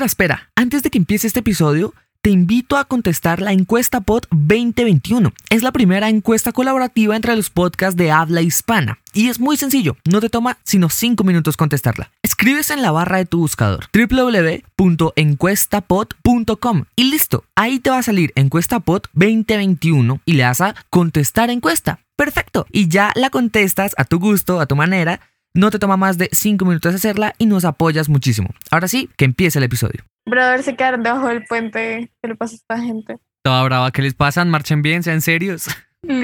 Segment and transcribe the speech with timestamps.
[0.00, 0.48] Espera, espera.
[0.56, 5.30] Antes de que empiece este episodio, te invito a contestar la encuesta POD 2021.
[5.50, 8.98] Es la primera encuesta colaborativa entre los podcasts de habla hispana.
[9.12, 12.10] Y es muy sencillo, no te toma sino 5 minutos contestarla.
[12.22, 18.32] Escribes en la barra de tu buscador www.encuestapod.com y listo, ahí te va a salir
[18.36, 22.00] encuesta POD 2021 y le das a contestar encuesta.
[22.16, 25.20] Perfecto, y ya la contestas a tu gusto, a tu manera.
[25.54, 28.50] No te toma más de 5 minutos hacerla y nos apoyas muchísimo.
[28.70, 30.04] Ahora sí, que empiece el episodio.
[30.26, 32.12] Brother, se quedaron debajo del puente.
[32.22, 33.16] ¿Qué le pasa a esta gente?
[33.42, 34.48] Toda brava, ¿qué les pasan?
[34.48, 35.66] Marchen bien, sean serios.
[36.02, 36.16] No.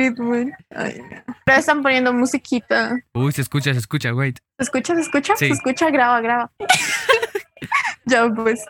[1.45, 2.97] Pero están poniendo musiquita.
[3.13, 4.39] Uy, se escucha, se escucha, wait.
[4.59, 4.95] ¿Se escucha?
[4.95, 5.37] ¿Se escucha?
[5.37, 5.49] Sí.
[5.49, 5.91] ¿Se escucha?
[5.91, 6.51] Graba, graba.
[8.07, 8.65] ya, pues.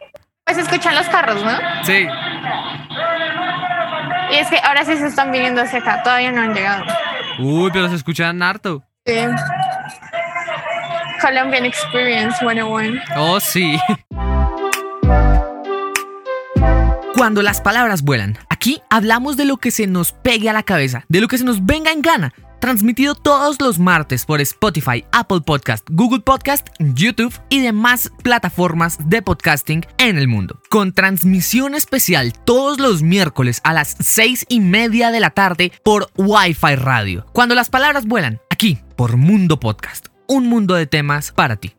[0.45, 1.52] Pues se escuchan los carros, ¿no?
[1.85, 2.09] Sí.
[4.33, 6.02] Y es que ahora sí se están viniendo hacia acá.
[6.02, 6.85] Todavía no han llegado.
[7.38, 8.83] Uy, pero se escuchan harto.
[9.07, 9.15] Sí.
[11.27, 13.01] Colombian Experience 101.
[13.16, 13.77] Oh, sí.
[17.16, 21.04] Cuando las palabras vuelan, aquí hablamos de lo que se nos pegue a la cabeza,
[21.09, 22.32] de lo que se nos venga en gana.
[22.60, 29.21] Transmitido todos los martes por Spotify, Apple Podcast, Google Podcast, YouTube y demás plataformas de
[29.21, 30.60] podcasting en el mundo.
[30.71, 36.09] Con transmisión especial todos los miércoles a las 6 y media de la tarde por
[36.16, 37.27] Wi-Fi Radio.
[37.32, 40.16] Cuando las palabras vuelan, aquí por Mundo Podcast.
[40.29, 41.77] Un mundo de temas para ti.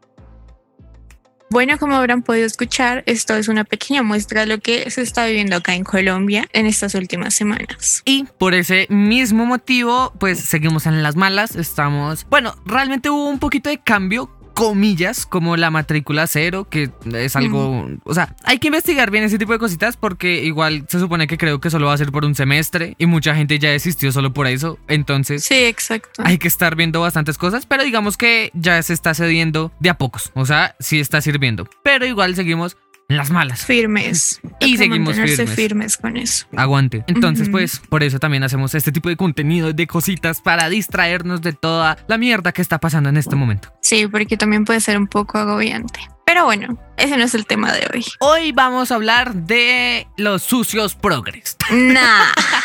[1.50, 5.26] Bueno, como habrán podido escuchar, esto es una pequeña muestra de lo que se está
[5.26, 8.02] viviendo acá en Colombia en estas últimas semanas.
[8.04, 11.56] Y por ese mismo motivo, pues seguimos en las malas.
[11.56, 12.26] Estamos.
[12.30, 14.30] Bueno, realmente hubo un poquito de cambio.
[14.58, 17.88] Comillas, como la matrícula cero, que es algo.
[18.04, 21.38] O sea, hay que investigar bien ese tipo de cositas porque igual se supone que
[21.38, 24.34] creo que solo va a ser por un semestre y mucha gente ya desistió solo
[24.34, 24.80] por eso.
[24.88, 26.24] Entonces, Sí, exacto.
[26.26, 29.98] hay que estar viendo bastantes cosas, pero digamos que ya se está cediendo de a
[30.00, 30.32] pocos.
[30.34, 31.70] O sea, sí está sirviendo.
[31.84, 32.78] Pero igual seguimos
[33.10, 33.66] en las malas.
[33.66, 34.42] Firmes.
[34.60, 35.52] Y seguimos firmes.
[35.52, 36.48] firmes con eso.
[36.56, 37.04] Aguante.
[37.08, 41.54] Entonces, pues, por eso también hacemos este tipo de contenido, de cositas, para distraernos de
[41.54, 43.72] toda la mierda que está pasando en este momento.
[43.82, 46.00] Sí, porque también puede ser un poco agobiante.
[46.26, 48.06] Pero bueno, ese no es el tema de hoy.
[48.20, 51.56] Hoy vamos a hablar de los sucios progres.
[51.72, 52.34] Nada.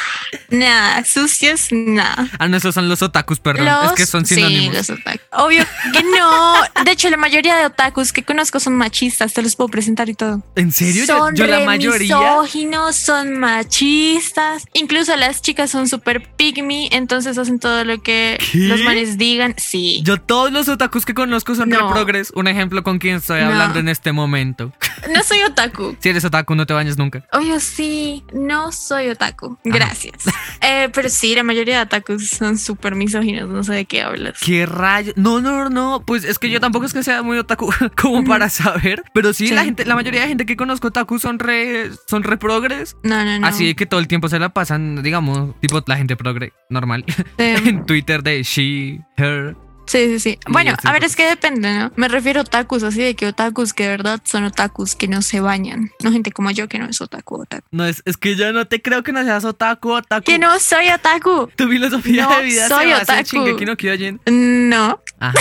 [0.50, 1.04] Nada.
[1.04, 2.28] Sucios, nada.
[2.38, 3.68] Ah, no, esos son los otakus, perdón.
[3.86, 4.74] es que son Sí, sinónimos.
[4.74, 5.20] los otakus.
[5.32, 6.54] Obvio que no.
[6.84, 9.32] De hecho, la mayoría de otakus que conozco son machistas.
[9.32, 10.42] Te los puedo presentar y todo.
[10.56, 11.04] ¿En serio?
[11.04, 12.16] Yo- Son yo, la re mayoría.
[12.16, 14.64] misóginos, son machistas.
[14.74, 18.58] Incluso las chicas son súper pygmy, entonces hacen todo lo que ¿Qué?
[18.58, 19.54] los manes digan.
[19.58, 20.02] Sí.
[20.04, 21.88] Yo todos los otakus que conozco son No.
[21.88, 22.30] re progres.
[22.34, 23.48] Un ejemplo con quien estoy No.
[23.48, 24.72] hablando en este momento.
[25.14, 25.96] No soy otaku.
[26.00, 27.24] Si eres otaku, no te bañes nunca.
[27.32, 29.58] Obvio sí, no soy otaku.
[29.64, 30.21] Gracias.
[30.64, 33.48] Eh, pero sí, la mayoría de otakus son súper misóginos.
[33.48, 34.38] No sé de qué hablas.
[34.40, 35.12] ¿Qué rayos?
[35.16, 36.04] No, no, no.
[36.06, 37.68] Pues es que yo tampoco es que sea muy otaku
[38.00, 39.02] como para saber.
[39.12, 39.54] Pero sí, Sí.
[39.54, 42.96] la gente, la mayoría de gente que conozco otaku son re, son re progres.
[43.02, 43.46] No, no, no.
[43.46, 47.04] Así que todo el tiempo se la pasan, digamos, tipo la gente progre normal.
[47.08, 47.24] Sí.
[47.38, 49.56] en Twitter de she, her.
[49.86, 50.38] Sí, sí, sí.
[50.48, 51.92] Bueno, este a ver, es que depende, ¿no?
[51.96, 55.22] Me refiero a otakus, así de que otakus que de verdad son otakus que no
[55.22, 55.90] se bañan.
[56.02, 57.66] No gente como yo que no es otaku, otaku.
[57.70, 60.24] No, es, es que yo no te creo que no seas otaku, otaku.
[60.24, 61.48] Que no soy otaku.
[61.56, 63.36] Tu filosofía No de vida soy se basa en otaku.
[63.36, 64.20] Shingeki no Kyojin.
[64.26, 65.00] No.
[65.18, 65.38] Ajá.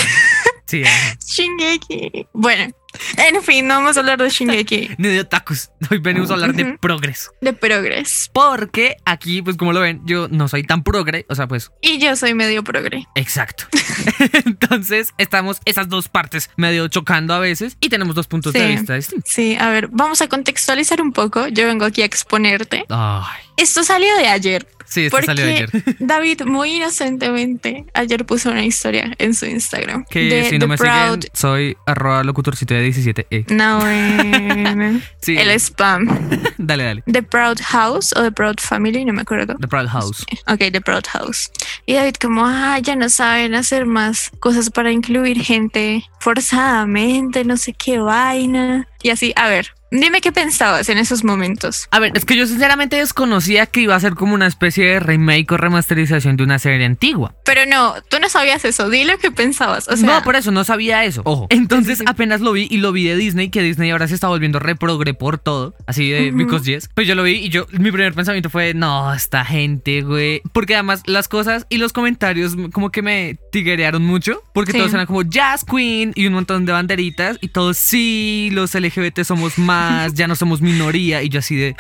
[0.66, 1.18] Sí, ajá.
[1.25, 2.28] Shingeki.
[2.34, 2.73] Bueno,
[3.18, 4.91] en fin, no vamos a hablar de Shingeki.
[4.97, 5.69] Ni de otakus.
[5.90, 6.78] Hoy venimos a hablar de Ujú.
[6.79, 7.29] progres.
[7.41, 8.29] De Progress.
[8.34, 11.25] Porque aquí, pues como lo ven, yo no soy tan progre.
[11.29, 13.07] O sea, pues, Y yo soy medio progre.
[13.16, 13.66] exacto.
[14.46, 18.96] Entonces, estamos esas dos partes medio chocando a veces y tenemos dos puntos de vista
[18.96, 19.29] distintos.
[19.31, 21.47] Sí, a ver, vamos a contextualizar un poco.
[21.47, 22.85] Yo vengo aquí a exponerte.
[22.90, 23.41] Ay.
[23.58, 24.68] Esto salió de ayer.
[24.91, 25.69] Sí, esto Porque salió ayer.
[26.00, 30.03] David, muy inocentemente, ayer puso una historia en su Instagram.
[30.09, 31.22] Que de si no me Proud.
[31.22, 33.50] siguen, soy arroba locutorcito de 17E.
[33.52, 33.79] No,
[34.66, 35.00] bueno.
[35.22, 36.09] Sí, el spam.
[36.57, 37.03] dale, dale.
[37.09, 39.56] The Proud House o The Proud Family, no me acuerdo.
[39.62, 40.25] The Proud House.
[40.47, 41.50] Ok, The Proud House.
[41.85, 47.56] Y David como, ah, ya no saben hacer más cosas para incluir gente forzadamente, no
[47.56, 48.90] sé qué vaina.
[49.03, 51.87] Y así, a ver, dime qué pensabas en esos momentos.
[51.91, 54.99] A ver, es que yo sinceramente desconocía que iba a ser como una especie de
[54.99, 57.34] remake o remasterización de una serie antigua.
[57.43, 59.87] Pero no, tú no sabías eso, di lo que pensabas.
[59.87, 61.22] O sea, no, por eso no sabía eso.
[61.26, 61.47] Ojo.
[61.49, 62.05] Entonces Sí, sí, sí.
[62.08, 65.14] apenas lo vi y lo vi de Disney, que Disney ahora se está volviendo reprogre
[65.14, 65.76] por todo.
[65.87, 66.31] Así de.
[66.31, 66.90] Because Yes.
[66.93, 70.41] Pues yo lo vi y yo, mi primer pensamiento fue, no, esta gente, güey.
[70.53, 74.41] Porque además las cosas y los comentarios como que me tiguerearon mucho.
[74.53, 74.78] Porque Sí.
[74.78, 77.37] todos eran como Jazz Queen y un montón de banderitas.
[77.41, 81.23] Y todos, sí, los LGBT somos más, ya no somos minoría.
[81.23, 81.76] Y yo así de...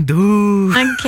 [0.00, 0.70] Duh.
[0.70, 1.04] Ok,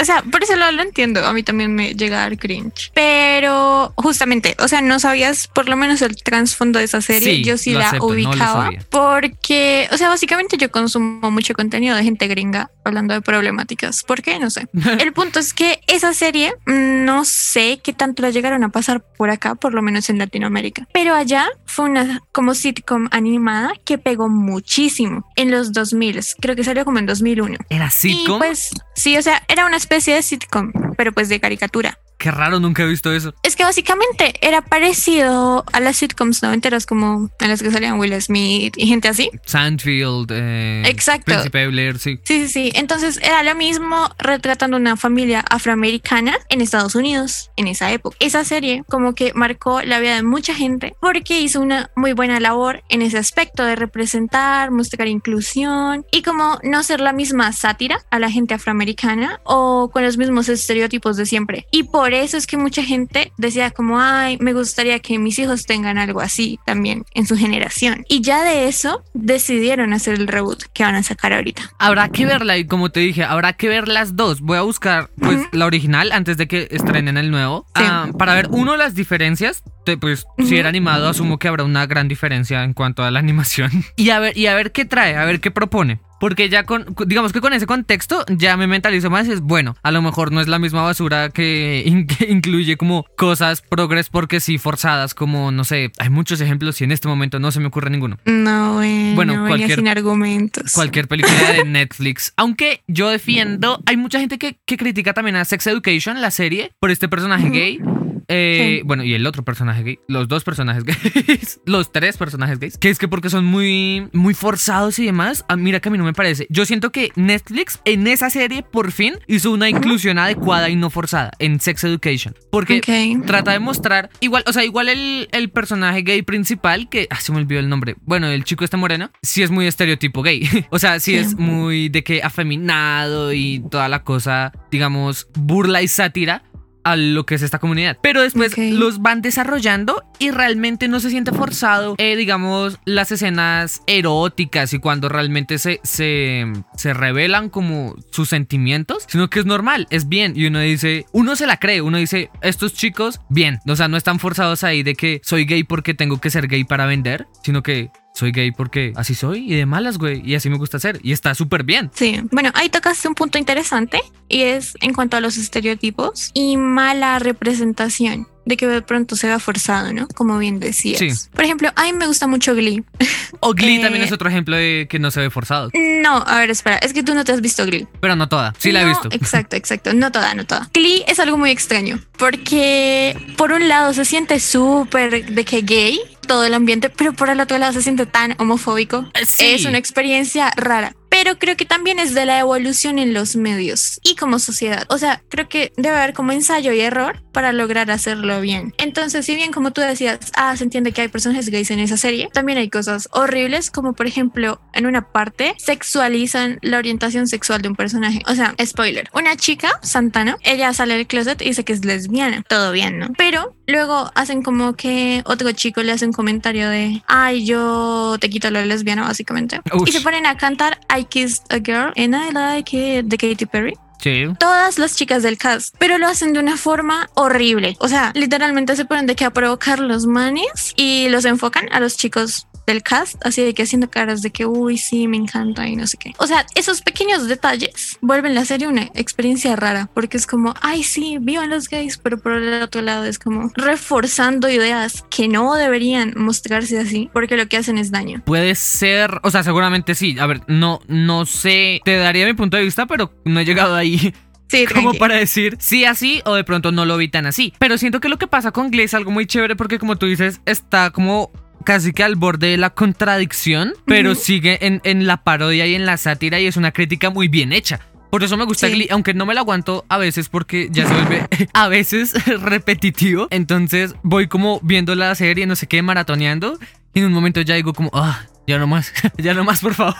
[0.00, 2.90] o sea, por eso lo, lo entiendo, a mí también me llega a dar cringe,
[2.94, 7.44] pero justamente, o sea, no sabías por lo menos el trasfondo de esa serie, Sí,
[7.44, 12.26] yo sí la acepto, ubicaba, porque, o sea, básicamente yo consumo mucho contenido de gente
[12.28, 14.38] gringa hablando de problemáticas, ¿por qué?
[14.38, 14.68] No sé.
[15.00, 19.30] El punto es que esa serie, no sé qué tanto la llegaron a pasar por
[19.30, 24.28] acá, por lo menos en Latinoamérica, pero allá fue una como sitcom animada que pegó
[24.28, 27.58] muchísimo en los 2000, creo que salió como en 2001.
[27.68, 28.38] ¿Era Y sitcom?
[28.38, 31.98] pues sí, o sea, era una especie de sitcom, pero pues de caricatura.
[32.18, 33.34] Qué raro, nunca he visto eso.
[33.42, 38.20] Es que básicamente era parecido a las sitcoms noventeras como en las que salían Will
[38.20, 39.30] Smith y gente así.
[39.44, 41.26] Sandfield, eh, Exacto.
[41.26, 42.18] Príncipe Blair, sí.
[42.24, 42.72] Sí, sí, sí.
[42.74, 48.16] Entonces era lo mismo retratando una familia afroamericana en Estados Unidos en esa época.
[48.20, 52.40] Esa serie como que marcó la vida de mucha gente porque hizo una muy buena
[52.40, 58.00] labor en ese aspecto de representar, mostrar inclusión y como no ser la misma sátira
[58.10, 61.66] a la gente afroamericana o con los mismos estereotipos de siempre.
[61.70, 65.66] Y por eso es que mucha gente decía como, ay, me gustaría que mis hijos
[65.66, 68.04] tengan algo así también en su generación.
[68.08, 71.70] Y ya de eso decidieron hacer el reboot que van a sacar ahorita.
[71.78, 74.40] Habrá que verla y como te dije, habrá que ver las dos.
[74.40, 77.66] Voy a buscar pues la original antes de que estrenen el nuevo.
[77.76, 77.82] Sí.
[77.84, 79.62] Ah, para ver, uno, las diferencias.
[80.00, 83.70] Pues si era animado, asumo que habrá una gran diferencia en cuanto a la animación.
[83.96, 86.00] Y a ver, y a ver qué trae, a ver qué propone.
[86.18, 89.76] Porque ya con, digamos que con ese contexto ya me mentalizo más y es bueno,
[89.82, 94.08] a lo mejor no es la misma basura que, in- que incluye como cosas progres
[94.08, 97.60] porque sí forzadas, como no sé, hay muchos ejemplos y en este momento no se
[97.60, 98.18] me ocurre ninguno.
[98.24, 100.72] No, bueno, Bueno, cualquier- sin argumentos.
[100.72, 102.32] Cualquier película de Netflix.
[102.36, 106.72] Aunque yo defiendo, hay mucha gente que, que critica también a Sex Education, la serie,
[106.80, 107.80] por este personaje gay.
[108.28, 108.82] Eh, Sí.
[108.84, 112.90] Bueno, y el otro personaje gay, los dos personajes gays, los tres personajes gays, que
[112.90, 116.04] es que porque son muy, muy forzados y demás, ah, mira que a mí no
[116.04, 116.46] me parece.
[116.50, 120.90] Yo siento que Netflix en esa serie por fin hizo una inclusión adecuada y no
[120.90, 122.34] forzada en Sex Education.
[122.50, 123.26] Porque Ok.
[123.26, 127.32] trata de mostrar igual, o sea, igual el, el personaje gay principal, que ah, se
[127.32, 127.96] me olvidó el nombre.
[128.02, 130.48] Bueno, el chico este moreno, sí es muy estereotipo gay.
[130.70, 131.16] o sea, sí, Sí.
[131.18, 136.42] es muy de que afeminado y toda la cosa, digamos, burla y sátira
[136.86, 137.98] a lo que es esta comunidad.
[138.00, 143.82] Pero después los van desarrollando y realmente no se siente forzado, eh, digamos, las escenas
[143.88, 146.44] eróticas y cuando realmente se, se,
[146.76, 150.34] se revelan como sus sentimientos, sino que es normal, es bien.
[150.36, 153.58] Y uno dice, uno se la cree, uno dice, estos chicos, bien.
[153.66, 156.62] O sea, no están forzados ahí de que soy gay porque tengo que ser gay
[156.62, 160.22] para vender, sino que soy gay porque así soy y de malas, güey.
[160.24, 160.98] Y así me gusta ser.
[161.02, 161.90] Y está súper bien.
[161.94, 166.56] Sí, bueno, ahí tocaste un punto interesante y es en cuanto a los estereotipos y
[166.56, 170.06] mala representación de que de pronto se vea forzado, ¿no?
[170.08, 170.98] Como bien decías.
[171.00, 171.10] Sí.
[171.34, 172.84] Por ejemplo, a mí me gusta mucho Glee.
[173.40, 175.70] O Glee Eh, también es otro ejemplo de que no se ve forzado.
[176.00, 177.86] No, a ver, espera, es que tú no te has visto Glee.
[178.00, 178.54] Pero no toda.
[178.58, 179.08] Sí la he No, visto.
[179.10, 179.92] Exacto, exacto.
[179.94, 180.70] No toda, no toda.
[180.72, 186.00] Glee es algo muy extraño porque por un lado se siente súper de que gay
[186.26, 189.10] todo el ambiente, pero por el otro lado se siente tan homofóbico.
[189.26, 189.54] Sí.
[189.54, 190.94] Es una experiencia rara.
[191.18, 194.84] Pero creo que también es de la evolución en los medios y como sociedad.
[194.90, 198.74] O sea, creo que debe haber como ensayo y error para lograr hacerlo bien.
[198.76, 201.96] Entonces, si bien como tú decías, ah, se entiende que hay personajes gays en esa
[201.96, 207.62] serie, también hay cosas horribles como por ejemplo en una parte sexualizan la orientación sexual
[207.62, 208.20] de un personaje.
[208.26, 212.42] O sea, spoiler, una chica, Santana, ella sale del closet y dice que es lesbiana.
[212.46, 213.08] Todo bien, ¿no?
[213.16, 218.28] Pero luego hacen como que otro chico le hace un comentario de, ay, yo te
[218.28, 219.62] quito lo de lesbiana, básicamente.
[219.72, 219.88] Ush.
[219.88, 223.46] Y se ponen a cantar I Kissed a Girl and I Like It de Katy
[223.46, 224.24] Perry Sí.
[224.38, 227.74] todas las chicas del cast, pero lo hacen de una forma horrible.
[227.80, 231.80] O sea, literalmente se ponen de que a provocar los manes y los enfocan a
[231.80, 235.66] los chicos del cast, así de que haciendo caras de que, uy, sí, me encanta
[235.68, 236.14] y no sé qué.
[236.18, 240.82] O sea, esos pequeños detalles vuelven la serie una experiencia rara, porque es como, ay,
[240.82, 245.54] sí, vivan los gays, pero por el otro lado es como reforzando ideas que no
[245.54, 248.22] deberían mostrarse así, porque lo que hacen es daño.
[248.24, 250.18] Puede ser, o sea, seguramente sí.
[250.18, 253.74] A ver, no, no sé, te daría mi punto de vista, pero no he llegado
[253.74, 254.12] ahí
[254.48, 254.98] Sí, como tranqui.
[254.98, 257.52] para decir sí así o de pronto no lo vi tan así.
[257.58, 260.06] Pero siento que lo que pasa con Glee es algo muy chévere porque como tú
[260.06, 261.32] dices, está como
[261.64, 265.86] casi que al borde de la contradicción, pero sigue en, en la parodia y en
[265.86, 267.80] la sátira y es una crítica muy bien hecha.
[268.10, 268.72] Por eso me gusta Sí.
[268.74, 273.28] Glee, aunque no me la aguanto a veces porque ya se vuelve a veces repetitivo.
[273.30, 276.58] Entonces voy como viendo la serie, no sé qué, maratoneando.
[276.94, 279.74] Y en un momento ya digo como, ah, ya no más, ya no más, por
[279.74, 279.96] favor.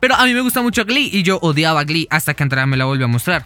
[0.00, 2.76] Pero a mí me gusta mucho Glee y yo odiaba Glee hasta que Andrea me
[2.76, 3.44] la volvió a mostrar.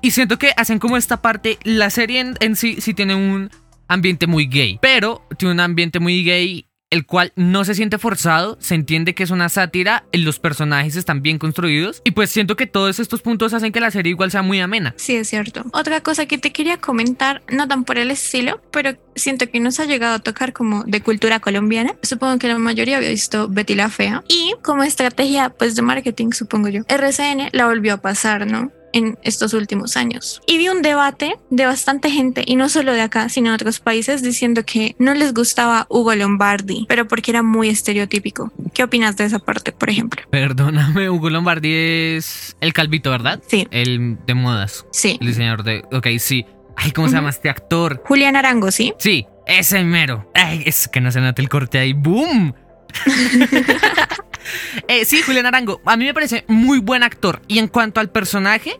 [0.00, 3.50] Y siento que hacen como esta parte, la serie en, en sí sí tiene un
[3.88, 8.56] ambiente muy gay, pero tiene un ambiente muy gay el cual no se siente forzado,
[8.60, 12.68] se entiende que es una sátira, los personajes están bien construidos y pues siento que
[12.68, 14.94] todos estos puntos hacen que la serie igual sea muy amena.
[14.96, 15.64] Sí, es cierto.
[15.72, 19.80] Otra cosa que te quería comentar, no tan por el estilo, pero siento que nos
[19.80, 21.96] ha llegado a tocar como de cultura colombiana.
[22.02, 26.30] Supongo que la mayoría había visto Betty la Fea y como estrategia pues de marketing,
[26.30, 28.70] supongo yo, RCN la volvió a pasar, ¿no?
[28.94, 30.40] En estos últimos años.
[30.46, 33.80] Y vi un debate de bastante gente, y no solo de acá, sino de otros
[33.80, 38.52] países, diciendo que no les gustaba Hugo Lombardi, pero porque era muy estereotípico.
[38.72, 40.22] ¿Qué opinas de esa parte, por ejemplo?
[40.30, 43.42] Perdóname, Hugo Lombardi es el calvito, ¿verdad?
[43.46, 43.66] Sí.
[43.70, 44.86] El de modas.
[44.92, 45.18] Sí.
[45.20, 45.84] El diseñador de...
[45.92, 46.46] Ok, sí.
[46.76, 48.02] Ay, ¿cómo se llama este actor?
[48.06, 48.94] Julián Arango, ¿sí?
[48.98, 50.30] Sí, ese mero.
[50.34, 51.92] Ay, es que no se nota el corte ahí.
[51.92, 52.54] ¡Boom!
[54.88, 55.80] Eh, sí, Julián Arango.
[55.84, 57.42] A mí me parece muy buen actor.
[57.48, 58.78] Y en cuanto al personaje,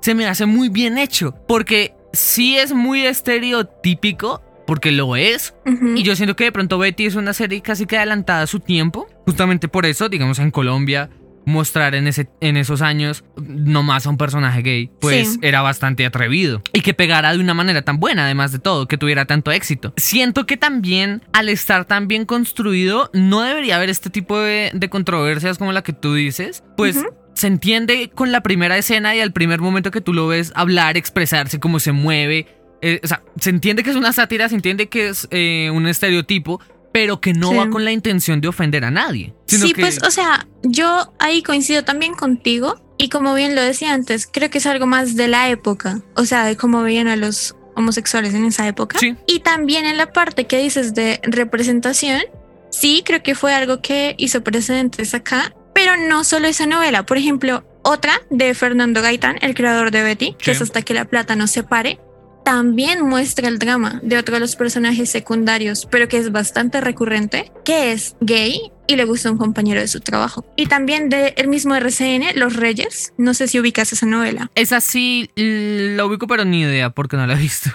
[0.00, 1.34] se me hace muy bien hecho.
[1.46, 4.42] Porque sí es muy estereotípico.
[4.66, 5.54] Porque lo es.
[5.94, 8.58] Y yo siento que de pronto Betty es una serie casi que adelantada a su
[8.58, 9.06] tiempo.
[9.24, 11.08] Justamente por eso, digamos, en Colombia
[11.46, 16.60] mostrar en, ese, en esos años nomás a un personaje gay, pues era bastante atrevido.
[16.72, 19.94] Y que pegara de una manera tan buena, además de todo, que tuviera tanto éxito.
[19.96, 25.56] Siento que también, al estar tan bien construido, no debería haber este tipo de, controversias
[25.56, 27.02] como la que tú dices, pues...
[27.34, 30.96] Se entiende con la primera escena y al primer momento que tú lo ves hablar,
[30.96, 32.46] expresarse, cómo se mueve,
[32.82, 35.86] eh, o sea, se entiende que es una sátira, se entiende que es eh, un
[35.86, 36.60] estereotipo,
[36.96, 39.34] pero que no va con la intención de ofender a nadie.
[39.44, 44.26] Sí, pues, o sea, yo ahí coincido también contigo y como bien lo decía antes,
[44.26, 47.54] creo que es algo más de la época, o sea, de cómo veían a los
[47.74, 48.98] homosexuales en esa época.
[48.98, 49.14] Sí.
[49.26, 52.22] Y también en la parte que dices de representación,
[52.70, 57.18] sí, creo que fue algo que hizo precedentes acá, pero no solo esa novela, por
[57.18, 61.36] ejemplo, otra de Fernando Gaitán, el creador de Betty, que es hasta que la plata
[61.36, 62.00] no se pare,
[62.46, 67.50] también muestra el drama de otro de los personajes secundarios, pero que es bastante recurrente,
[67.64, 70.46] que es gay y le gusta un compañero de su trabajo.
[70.54, 73.12] Y también de el mismo RCN, Los Reyes.
[73.18, 74.48] No sé si ubicas esa novela.
[74.54, 77.70] Esa sí la ubico, pero ni idea porque no la he visto.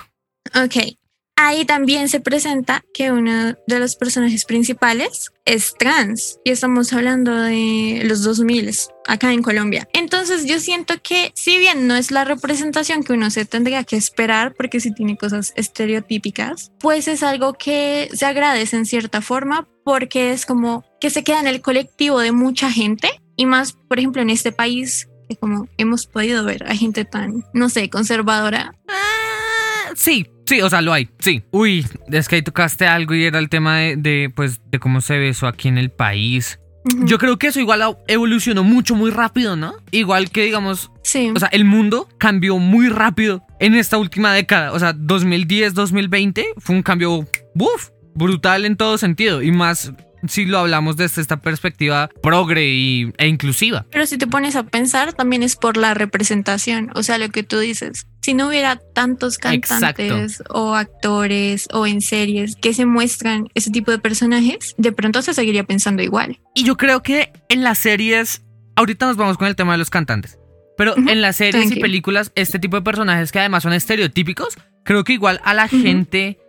[0.55, 0.95] Ok.
[1.43, 7.35] Ahí también se presenta que uno de los personajes principales es trans y estamos hablando
[7.35, 8.69] de los 2000
[9.07, 9.89] acá en Colombia.
[9.93, 13.95] Entonces yo siento que si bien no es la representación que uno se tendría que
[13.95, 19.67] esperar porque si tiene cosas estereotípicas, pues es algo que se agradece en cierta forma
[19.83, 23.97] porque es como que se queda en el colectivo de mucha gente y más, por
[23.97, 28.75] ejemplo, en este país que como hemos podido ver a gente tan, no sé, conservadora.
[28.87, 31.43] Ah, sí, Sí, o sea, lo hay, sí.
[31.51, 35.17] Uy, es que ahí tocaste algo y era el tema de, pues, de cómo se
[35.17, 36.59] ve eso aquí en el país.
[37.05, 39.75] Yo creo que eso igual evolucionó mucho, muy rápido, ¿no?
[39.91, 41.31] Igual que, digamos, sí.
[41.33, 44.73] o sea, el mundo cambió muy rápido en esta última década.
[44.73, 47.91] O sea, 2010, 2020 fue un cambio, ¡buf!
[48.13, 49.41] brutal en todo sentido.
[49.41, 49.93] Y más
[50.27, 53.85] si lo hablamos desde esta perspectiva progre y, e inclusiva.
[53.91, 57.43] Pero si te pones a pensar, también es por la representación, o sea, lo que
[57.43, 58.07] tú dices.
[58.21, 63.89] Si no hubiera tantos cantantes o actores o en series que se muestran ese tipo
[63.91, 66.39] de personajes, de pronto se seguiría pensando igual.
[66.53, 68.43] Y yo creo que en las series,
[68.75, 70.37] ahorita nos vamos con el tema de los cantantes,
[70.77, 75.03] pero en las series y películas, este tipo de personajes que además son estereotípicos, creo
[75.03, 76.39] que igual a la gente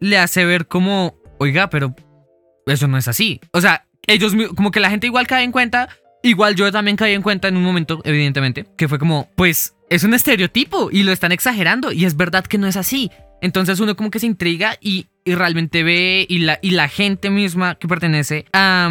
[0.00, 1.94] le hace ver como, oiga, pero
[2.70, 3.40] eso no es así.
[3.52, 5.88] O sea, ellos, como que la gente igual cae en cuenta,
[6.22, 10.04] igual yo también caí en cuenta en un momento, evidentemente, que fue como, pues es
[10.04, 13.10] un estereotipo y lo están exagerando y es verdad que no es así.
[13.40, 17.74] Entonces uno como que se intriga y, realmente ve y la, y la gente misma
[17.74, 18.88] que pertenece a,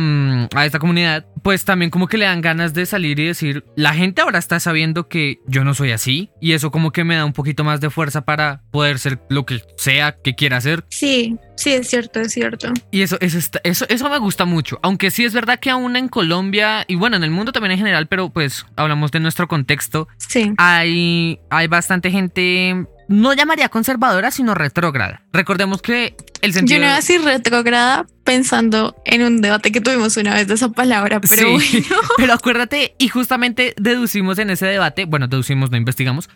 [0.54, 3.96] a, esta comunidad, pues también como que le dan ganas de salir y decir, la
[3.96, 7.26] gente ahora está sabiendo que yo no soy así y eso como que me da
[7.26, 10.86] un poquito más de fuerza para poder ser lo que sea que quiera hacer.
[10.90, 12.72] Sí, sí, es cierto, es cierto.
[12.92, 16.08] Y eso, eso, eso, eso me gusta mucho, aunque sí es verdad que aún en
[16.08, 20.08] Colombia y bueno, en el mundo también en general, pero pues hablamos de nuestro contexto,
[20.18, 20.54] sí.
[20.58, 25.24] hay, hay bastante gente no llamaría conservadora, sino retrógrada.
[25.32, 26.76] Recordemos que el sentido.
[26.76, 30.56] Yo no iba a decir retrógrada pensando en un debate que tuvimos una vez de
[30.56, 31.66] esa palabra, pero bueno.
[32.18, 36.30] Pero acuérdate, y justamente deducimos en ese debate, bueno, deducimos, no investigamos,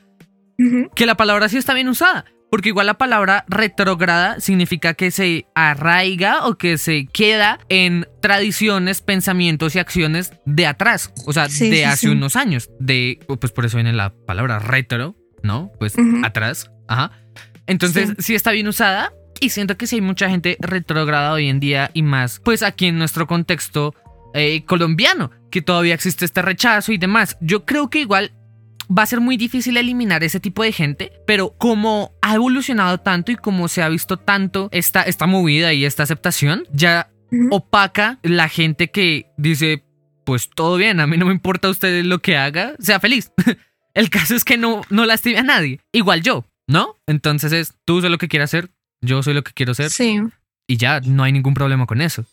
[0.96, 2.26] que la palabra sí está bien usada.
[2.52, 9.02] Porque igual la palabra retrógrada significa que se arraiga o que se queda en tradiciones,
[9.02, 11.14] pensamientos y acciones de atrás.
[11.26, 12.70] O sea, de hace unos años.
[12.78, 15.72] De, pues por eso viene la palabra retro, ¿no?
[15.80, 16.72] Pues atrás.
[16.88, 17.12] Ajá.
[17.68, 18.36] Entonces, sí.
[18.36, 19.14] está bien usada.
[19.40, 22.88] Y siento que sí hay mucha gente retrógrada hoy en día y más, pues aquí
[22.88, 23.96] en nuestro contexto
[24.36, 27.38] eh, colombiano, que todavía existe este rechazo y demás.
[27.42, 28.34] Yo creo que igual
[28.96, 33.32] va a ser muy difícil eliminar ese tipo de gente, pero como ha evolucionado tanto
[33.32, 37.10] y como se ha visto tanto esta, esta movida y esta aceptación, ya
[37.50, 39.84] opaca la gente que dice,
[40.26, 43.32] pues todo bien, a mí no me importa usted lo que haga, sea feliz.
[43.94, 46.96] El caso es que no, no lastime a nadie, igual yo, ¿no?
[47.08, 48.70] Entonces es, tú sé lo que quieras hacer,
[49.02, 50.20] yo soy lo que quiero ser Sí.
[50.68, 52.26] y ya no hay ningún problema con eso.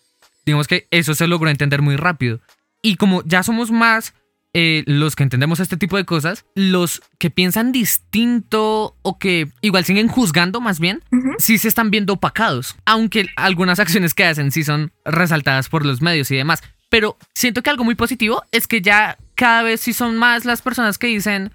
[0.47, 2.41] Digamos que eso se logró entender muy rápido.
[2.83, 4.15] Y como ya somos más
[4.55, 9.85] eh, los que entendemos este tipo de cosas, los que piensan distinto o que igual
[9.85, 11.03] siguen juzgando más bien,
[11.39, 16.01] sí se están viendo opacados, aunque algunas acciones que hacen sí son resaltadas por los
[16.01, 16.63] medios y demás.
[16.89, 20.63] Pero siento que algo muy positivo es que ya cada vez sí son más las
[20.63, 21.53] personas que dicen,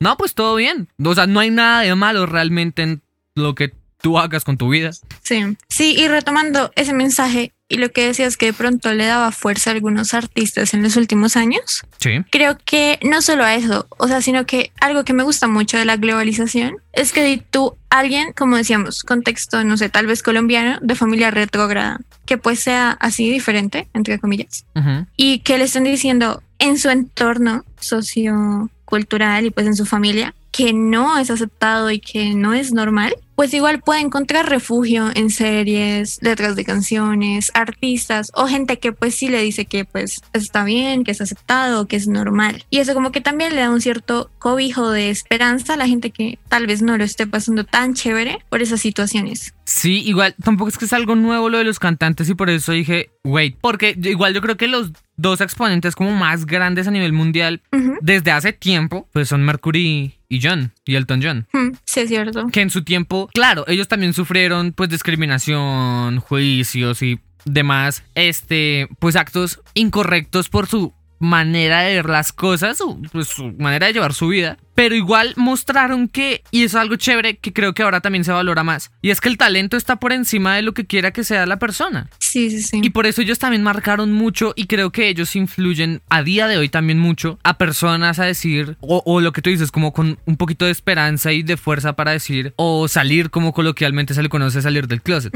[0.00, 0.88] no, pues todo bien.
[1.04, 3.02] O sea, no hay nada de malo realmente en
[3.34, 4.92] lo que tú hagas con tu vida.
[5.22, 9.32] Sí, sí, y retomando ese mensaje y lo que decías que de pronto le daba
[9.32, 12.20] fuerza a algunos artistas en los últimos años, Sí.
[12.30, 15.78] creo que no solo a eso, o sea, sino que algo que me gusta mucho
[15.78, 20.22] de la globalización es que si tú, alguien, como decíamos, contexto, no sé, tal vez
[20.22, 25.06] colombiano, de familia retrógrada, que pues sea así diferente, entre comillas, Ujú.
[25.16, 30.72] y que le estén diciendo en su entorno sociocultural y pues en su familia que
[30.74, 36.20] no es aceptado y que no es normal, pues igual puede encontrar refugio en series,
[36.22, 41.02] letras de canciones, artistas o gente que pues sí le dice que pues está bien,
[41.02, 42.64] que es aceptado, que es normal.
[42.70, 46.12] Y eso como que también le da un cierto cobijo de esperanza a la gente
[46.12, 49.54] que tal vez no lo esté pasando tan chévere por esas situaciones.
[49.64, 52.70] Sí, igual tampoco es que es algo nuevo lo de los cantantes y por eso
[52.70, 57.12] dije, wait, porque igual yo creo que los dos exponentes como más grandes a nivel
[57.12, 57.62] mundial
[58.02, 61.46] desde hace tiempo, pues son Mercury y John y Elton John.
[61.52, 62.46] Mm, Sí, es cierto.
[62.48, 69.16] Que en su tiempo, claro, ellos también sufrieron pues discriminación, juicios y demás, este, pues
[69.16, 74.12] actos incorrectos por su manera de ver las cosas, o pues su manera de llevar
[74.12, 74.58] su vida.
[74.74, 78.32] Pero igual mostraron que, y eso es algo chévere que creo que ahora también se
[78.32, 81.24] valora más, y es que el talento está por encima de lo que quiera que
[81.24, 82.08] sea la persona.
[82.18, 82.80] Sí, sí, sí.
[82.82, 86.56] Y por eso ellos también marcaron mucho y creo que ellos influyen a día de
[86.56, 90.18] hoy también mucho a personas a decir, o, o lo que tú dices, como con
[90.24, 94.28] un poquito de esperanza y de fuerza para decir, o salir como coloquialmente se le
[94.28, 95.32] conoce salir del closet.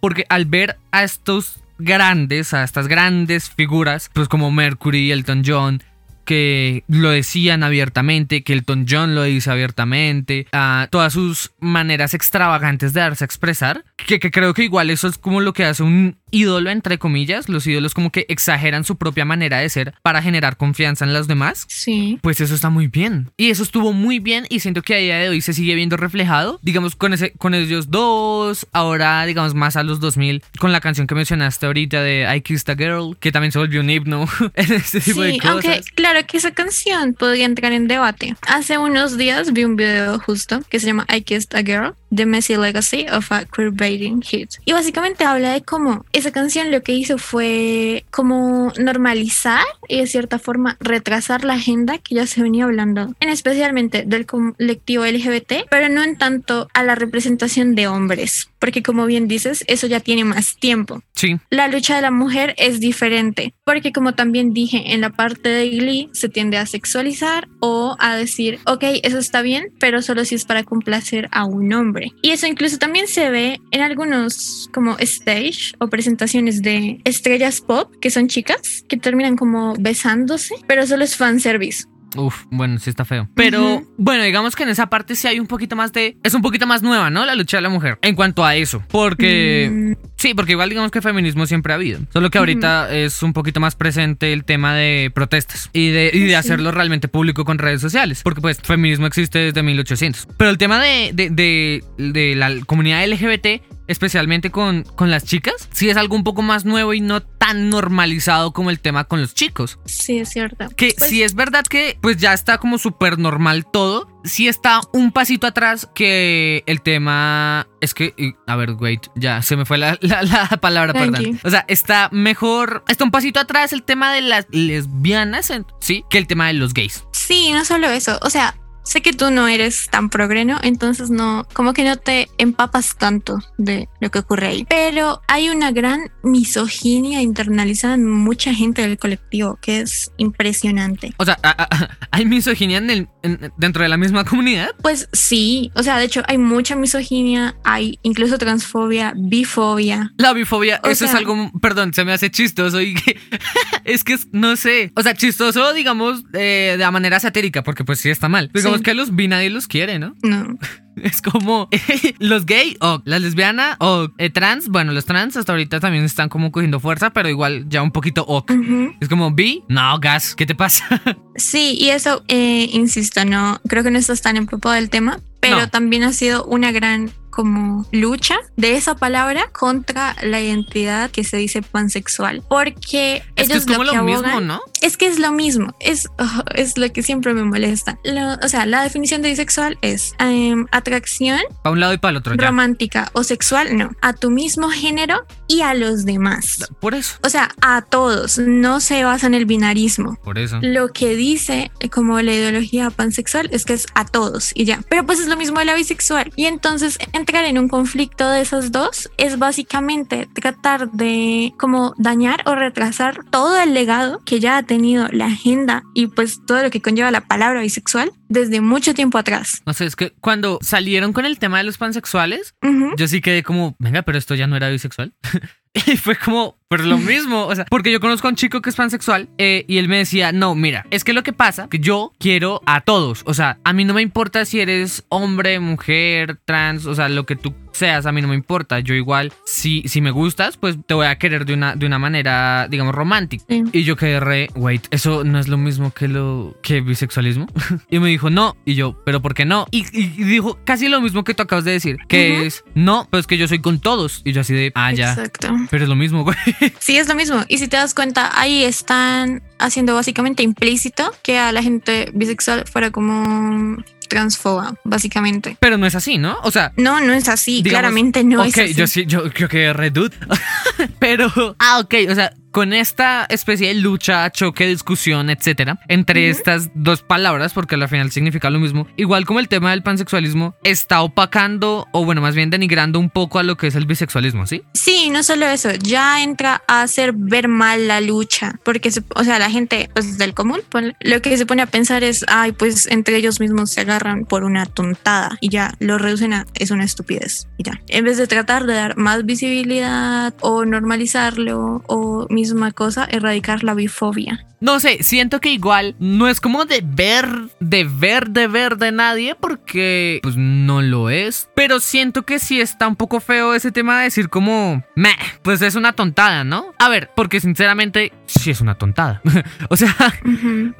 [0.00, 5.82] Porque al ver a estos grandes, a estas grandes figuras, pues como Mercury, Elton John,
[6.28, 12.92] que lo decían abiertamente, que Elton John lo dice abiertamente, a todas sus maneras extravagantes
[12.92, 15.82] de darse a expresar, que, que creo que igual eso es como lo que hace
[15.82, 20.20] un ídolo, entre comillas, los ídolos como que exageran su propia manera de ser para
[20.20, 21.64] generar confianza en los demás.
[21.68, 22.18] Sí.
[22.20, 23.30] Pues eso está muy bien.
[23.38, 25.96] Y eso estuvo muy bien y siento que a día de hoy se sigue viendo
[25.96, 30.80] reflejado, digamos, con, ese, con ellos dos, ahora, digamos, más a los 2000, con la
[30.82, 34.28] canción que mencionaste ahorita de I Kissed a Girl, que también se volvió un himno
[34.54, 35.52] en este tipo de Sí, cosas.
[35.64, 38.36] aunque claro que esa canción podría entrar en debate.
[38.46, 42.26] Hace unos días vi un video justo que se llama I Kissed a Girl, The
[42.26, 44.50] Messy Legacy of a Queerbaiting Hit.
[44.64, 50.06] Y básicamente habla de cómo esa canción lo que hizo fue como normalizar y de
[50.06, 55.66] cierta forma retrasar la agenda que ya se venía hablando, en especialmente del colectivo LGBT,
[55.70, 60.00] pero no en tanto a la representación de hombres, porque como bien dices, eso ya
[60.00, 64.94] tiene más tiempo Sí, la lucha de la mujer es diferente, porque como también dije
[64.94, 69.42] en la parte de Glee, se tiende a sexualizar o a decir, ok, eso está
[69.42, 72.12] bien, pero solo si es para complacer a un hombre.
[72.22, 77.94] Y eso incluso también se ve en algunos como stage o presentaciones de estrellas pop,
[78.00, 81.84] que son chicas, que terminan como besándose, pero solo es fanservice.
[82.16, 83.28] Uf, bueno, sí está feo.
[83.34, 86.16] Pero bueno, digamos que en esa parte sí hay un poquito más de...
[86.22, 87.26] Es un poquito más nueva, ¿no?
[87.26, 87.98] La lucha de la mujer.
[88.02, 88.82] En cuanto a eso.
[88.88, 89.70] Porque...
[89.70, 92.00] Mm, Sí, porque igual digamos que feminismo siempre ha habido.
[92.12, 96.18] Solo que ahorita es un poquito más presente el tema de protestas y de, y
[96.22, 96.34] de Sí.
[96.34, 98.22] hacerlo realmente público con redes sociales.
[98.24, 100.26] Porque pues feminismo existe desde 1800.
[100.36, 105.68] Pero el tema de, de, de- de la comunidad LGBT, especialmente con, con las chicas,
[105.72, 109.20] sí es algo un poco más nuevo y no tan normalizado como el tema con
[109.20, 109.78] los chicos.
[109.86, 110.68] sí, es cierto.
[110.76, 114.80] Que Pues, si es verdad que pues ya está como súper normal todo, sí está
[114.92, 117.66] un pasito atrás que el tema...
[117.80, 118.12] Es que,
[118.46, 121.22] a ver, wait, ya se me fue la, la- la palabra, Tranqui.
[121.22, 121.40] perdón.
[121.44, 126.04] O sea, está mejor, está un pasito atrás el tema de las lesbianas, en- sí,
[126.10, 127.04] que el tema de los gays.
[127.12, 128.18] Sí, no solo eso.
[128.22, 128.54] O sea,
[128.88, 133.38] sé que tú no eres tan progreno, entonces no, como que no te empapas tanto
[133.58, 134.66] de lo que ocurre ahí.
[134.68, 141.12] Pero hay una gran misoginia internalizada en mucha gente del colectivo, que es impresionante.
[141.18, 141.38] O sea,
[142.10, 144.70] hay misoginia en el, en- dentro de la misma comunidad.
[144.82, 150.12] Pues sí, o sea, de hecho hay mucha misoginia, hay incluso transfobia, bifobia.
[150.16, 153.18] La bifobia, O eso es algo, perdón, se me hace chistoso y que-
[153.84, 158.00] es que no sé, o sea, chistoso, digamos, eh, de la manera satírica, porque pues
[158.00, 158.50] sí está mal.
[158.54, 160.16] Digamos digamos que los bi nadie los quiere, ¿no?
[160.22, 160.58] No.
[161.04, 161.68] Es como
[162.18, 164.68] los gay o la lesbiana o eh, trans.
[164.68, 168.24] Bueno, los trans hasta ahorita también están como cogiendo fuerza, pero igual ya un poquito
[168.26, 168.52] ok.
[169.00, 170.86] Es como bi, no, gas, ¿qué te pasa?
[171.38, 175.58] Sí, y eso, eh, insisto, no, creo que no estás tan empapado del tema, pero
[175.58, 175.68] No.
[175.70, 181.36] también ha sido una gran como lucha de esa palabra contra la identidad que se
[181.36, 184.60] dice pansexual, porque es que ellos es como lo mismo, ¿no?
[184.80, 188.00] Es que es lo mismo, es, oh, es lo que siempre me molesta.
[188.02, 192.10] Lo- o sea, la definición de bisexual es em, atracción Para un lado y para
[192.12, 192.46] el otro, ya.
[192.46, 196.66] romántica o sexual, no, a tu mismo género y a los demás.
[196.80, 200.16] Por eso, O sea, a todos, no se basa en el binarismo.
[200.24, 200.58] por eso.
[200.62, 204.80] Lo que dice eh, como la ideología pansexual es que es a todos y ya.
[204.88, 206.32] Pero pues es lo mismo de la bisexual.
[206.36, 212.42] Y entonces entrar en un conflicto de esas dos es básicamente tratar de como dañar
[212.46, 216.70] o retrasar todo el legado que ya ha tenido la agenda y pues todo lo
[216.70, 219.62] que conlleva la palabra bisexual desde mucho tiempo atrás.
[219.66, 222.54] No sé, es que cuando salieron con el tema de los pansexuales,
[222.96, 225.12] yo sí quedé como, venga, pero esto ya no era bisexual.
[225.74, 227.46] y fue como, pues lo mismo.
[227.46, 229.96] O sea, porque yo conozco a un chico que es pansexual eh, y él me
[229.98, 233.22] decía, no, mira, es que lo que pasa, que yo quiero a todos.
[233.24, 237.24] O sea, a mí no me importa si eres hombre, mujer, trans, o sea, lo
[237.26, 238.80] que tú seas, a mí no me importa.
[238.80, 241.98] Yo igual, si, si me gustas, pues te voy a querer de una, de una
[241.98, 243.44] manera, digamos, romántica.
[243.48, 243.64] Sí.
[243.72, 247.46] Y yo quedé re, wait, eso no es lo mismo que lo que bisexualismo.
[247.90, 248.56] y me dijo, no.
[248.64, 249.66] Y yo, pero ¿por qué no?
[249.70, 253.06] Y, y- y dijo casi lo mismo que tú acabas de decir, que es, no,
[253.10, 254.22] pues que yo soy con todos.
[254.24, 255.10] Y yo así de, ah, ya.
[255.12, 255.48] Exacto.
[255.70, 256.36] Pero es lo mismo, güey.
[256.78, 257.44] Sí, es lo mismo.
[257.48, 262.64] Y si te das cuenta, ahí están haciendo básicamente implícito que a la gente bisexual
[262.66, 263.76] fuera como
[264.08, 265.56] transfoba, básicamente.
[265.60, 266.38] Pero no es así, ¿no?
[266.42, 267.62] O sea, No, no es así.
[267.62, 268.74] Digamos, Claramente no ok, es así.
[268.74, 270.12] yo sí, yo creo que redud.
[270.98, 276.70] Pero, ah, ok, o sea, con esta especie de lucha, choque, discusión, etcétera, entre estas
[276.74, 281.02] dos palabras, porque al final significa lo mismo, igual como el tema del pansexualismo está
[281.02, 284.62] opacando, o bueno, más bien denigrando un poco a lo que es el bisexualismo, ¿sí?
[284.72, 289.24] Sí, no solo eso, ya entra a hacer ver mal la lucha, porque, se- o
[289.24, 292.52] sea, la gente pues, del común ponle, lo que se pone a pensar es, ay,
[292.52, 296.70] pues entre ellos mismos se agarran por una tontada y ya lo reducen a es
[296.70, 297.80] una estupidez ya.
[297.88, 303.74] En vez de tratar de dar más visibilidad o normalizarlo o misma cosa, erradicar la
[303.74, 304.46] bifobia.
[304.60, 307.28] No sé, siento que igual no es como de ver,
[307.60, 311.48] de ver, de ver de nadie, porque pues no lo es.
[311.54, 315.62] Pero siento que sí está un poco feo ese tema de decir como, meh, pues
[315.62, 316.74] es una tontada, ¿no?
[316.78, 319.22] A ver, porque sinceramente sí es una tontada.
[319.68, 319.94] o sea,